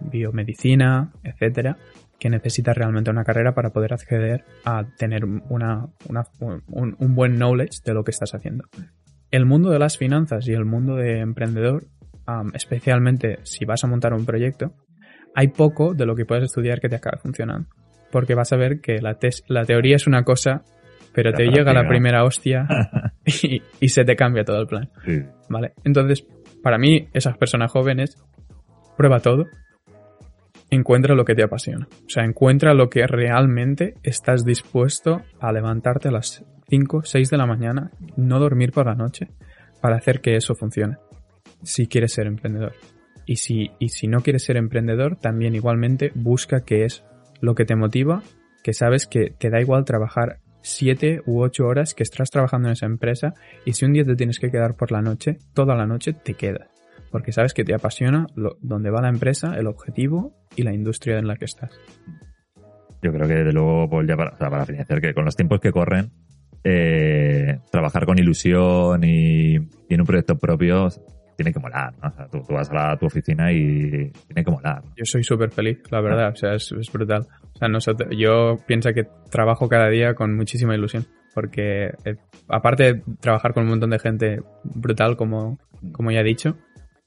[0.00, 1.76] biomedicina, etcétera,
[2.18, 6.24] que necesita realmente una carrera para poder acceder a tener una, una-
[6.68, 8.64] un, un buen knowledge de lo que estás haciendo.
[9.32, 11.84] El mundo de las finanzas y el mundo de emprendedor
[12.28, 14.74] um, especialmente si vas a montar un proyecto,
[15.34, 17.68] hay poco de lo que puedes estudiar que te acabe funcionando.
[18.12, 20.62] Porque vas a ver que la, tes- la teoría es una cosa,
[21.12, 22.68] pero La te llega la primera hostia
[23.24, 24.88] y, y se te cambia todo el plan.
[25.04, 25.22] Sí.
[25.48, 25.72] ¿Vale?
[25.82, 26.24] Entonces,
[26.62, 28.16] para mí, esas personas jóvenes,
[28.96, 29.46] prueba todo,
[30.70, 31.88] encuentra lo que te apasiona.
[32.06, 37.36] O sea, encuentra lo que realmente estás dispuesto a levantarte a las 5, 6 de
[37.36, 39.28] la mañana, no dormir por la noche,
[39.80, 40.96] para hacer que eso funcione.
[41.62, 42.72] Si quieres ser emprendedor.
[43.26, 47.04] Y si, y si no quieres ser emprendedor, también igualmente busca qué es
[47.42, 48.22] lo que te motiva,
[48.62, 52.72] que sabes que te da igual trabajar 7 u 8 horas que estás trabajando en
[52.72, 53.34] esa empresa
[53.66, 56.34] y si un día te tienes que quedar por la noche, toda la noche te
[56.34, 56.68] quedas.
[57.10, 61.18] Porque sabes que te apasiona lo, dónde va la empresa, el objetivo y la industria
[61.18, 61.72] en la que estás.
[63.02, 66.12] Yo creo que desde luego, pues ya para, o que con los tiempos que corren,
[66.62, 70.88] eh, trabajar con ilusión y, y en un proyecto propio
[71.42, 72.08] tiene que molar, ¿no?
[72.08, 74.82] O sea, tú, tú vas a la- tu oficina y tiene que molar.
[74.96, 77.26] Yo soy súper feliz, la verdad, o sea, es, es brutal.
[77.54, 82.16] O sea, nosotros, yo pienso que trabajo cada día con muchísima ilusión, porque eh,
[82.48, 85.58] aparte de trabajar con un montón de gente brutal, como,
[85.92, 86.56] como ya he dicho,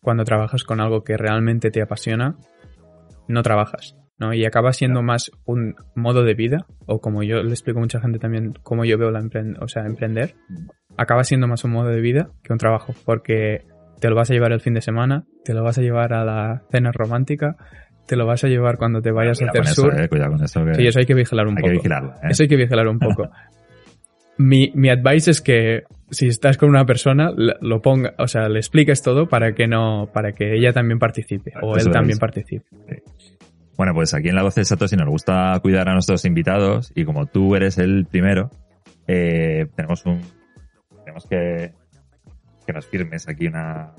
[0.01, 2.35] cuando trabajas con algo que realmente te apasiona,
[3.27, 4.33] no trabajas, ¿no?
[4.33, 7.99] Y acaba siendo más un modo de vida, o como yo le explico a mucha
[7.99, 10.35] gente también, cómo yo veo la empren- o sea, emprender,
[10.97, 13.65] acaba siendo más un modo de vida que un trabajo, porque
[13.99, 16.23] te lo vas a llevar el fin de semana, te lo vas a llevar a
[16.25, 17.55] la cena romántica,
[18.07, 19.99] te lo vas a llevar cuando te vayas a hacer con eso, sur.
[19.99, 20.63] eh, cuidado con eso.
[20.65, 21.67] Que Sí, eso hay que vigilar un hay poco.
[21.69, 22.11] que vigilarlo.
[22.15, 22.27] ¿eh?
[22.29, 23.29] Eso hay que vigilar un poco.
[24.37, 28.59] mi, mi advice es que si estás con una persona, lo ponga, o sea, le
[28.59, 32.19] expliques todo para que no, para que ella también participe, o Eso él también es.
[32.19, 32.65] participe.
[33.77, 37.03] Bueno, pues aquí en la voz de Satoshi nos gusta cuidar a nuestros invitados y
[37.05, 38.49] como tú eres el primero,
[39.07, 40.21] eh, tenemos un
[41.03, 41.73] tenemos que
[42.65, 43.93] que nos firmes aquí una,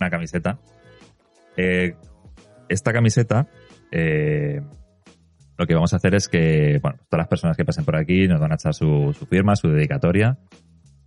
[0.00, 0.58] una camiseta.
[1.56, 1.94] Eh,
[2.68, 3.48] esta camiseta,
[3.90, 4.60] eh,
[5.56, 8.28] lo que vamos a hacer es que, bueno, todas las personas que pasen por aquí
[8.28, 10.38] nos van a echar su, su firma, su dedicatoria,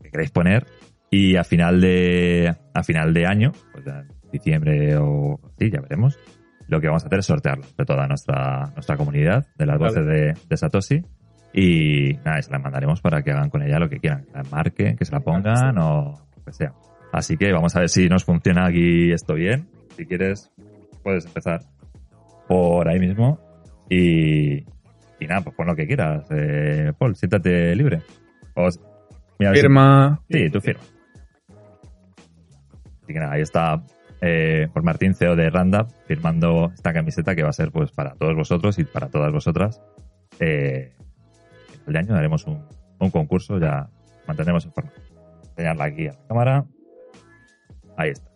[0.02, 0.66] que queréis poner,
[1.10, 5.82] y a final de, a final de año, pues ya en diciembre o sí, ya
[5.82, 6.18] veremos,
[6.68, 9.90] lo que vamos a hacer es sortearlo de toda nuestra, nuestra comunidad, de las Vale.
[9.90, 11.02] voces de, de Satoshi.
[11.54, 14.44] Y nada, se la mandaremos para que hagan con ella lo que quieran, que la
[14.50, 16.74] marquen, que se la pongan o que sea.
[17.12, 19.68] Así que vamos a ver si nos funciona aquí esto bien.
[19.98, 20.52] Si quieres,
[21.04, 21.62] puedes empezar
[22.48, 23.40] por ahí mismo.
[23.90, 24.60] Y,
[25.20, 26.26] y nada, pues pon lo que quieras.
[26.32, 28.02] Eh, Paul, siéntate libre.
[28.56, 28.70] O,
[29.40, 30.82] mira, Firma, Sí, tú firma.
[33.04, 33.84] Así que nada, ahí está
[34.22, 38.14] eh, por Martín, CEO de Randa, firmando esta camiseta que va a ser pues para
[38.16, 39.82] todos vosotros y para todas vosotras.
[40.40, 40.94] Eh,
[41.88, 42.66] de año haremos un,
[43.00, 43.90] un concurso, ya
[44.28, 44.92] mantendremos en forma.
[45.52, 46.66] Enseñarla aquí a la cámara.
[47.98, 48.32] Ahí está.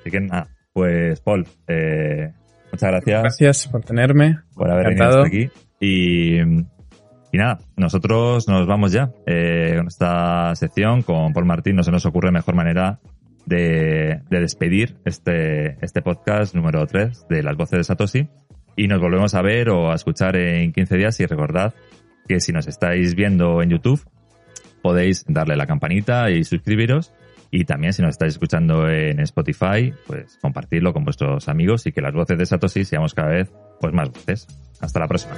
[0.00, 2.32] Así que nada, pues Paul, eh,
[2.72, 4.38] muchas gracias gracias por tenerme.
[4.54, 5.24] por haber venido Encantado.
[5.24, 5.50] hasta aquí.
[5.80, 11.02] Y, y nada, nosotros nos vamos ya eh, con esta sección.
[11.02, 13.00] Con Paul Martín no se nos ocurre mejor manera
[13.46, 18.28] de, de despedir este, este podcast número 3 de Las Voces de Satoshi.
[18.76, 21.20] Y nos volvemos a ver o a escuchar en 15 días.
[21.20, 21.74] Y recordad
[22.28, 24.00] que si nos estáis viendo en YouTube,
[24.84, 27.10] podéis darle la campanita y suscribiros.
[27.50, 32.02] Y también si nos estáis escuchando en Spotify, pues compartirlo con vuestros amigos y que
[32.02, 34.46] las voces de Satoshi seamos cada vez pues más voces.
[34.80, 35.36] Hasta la próxima.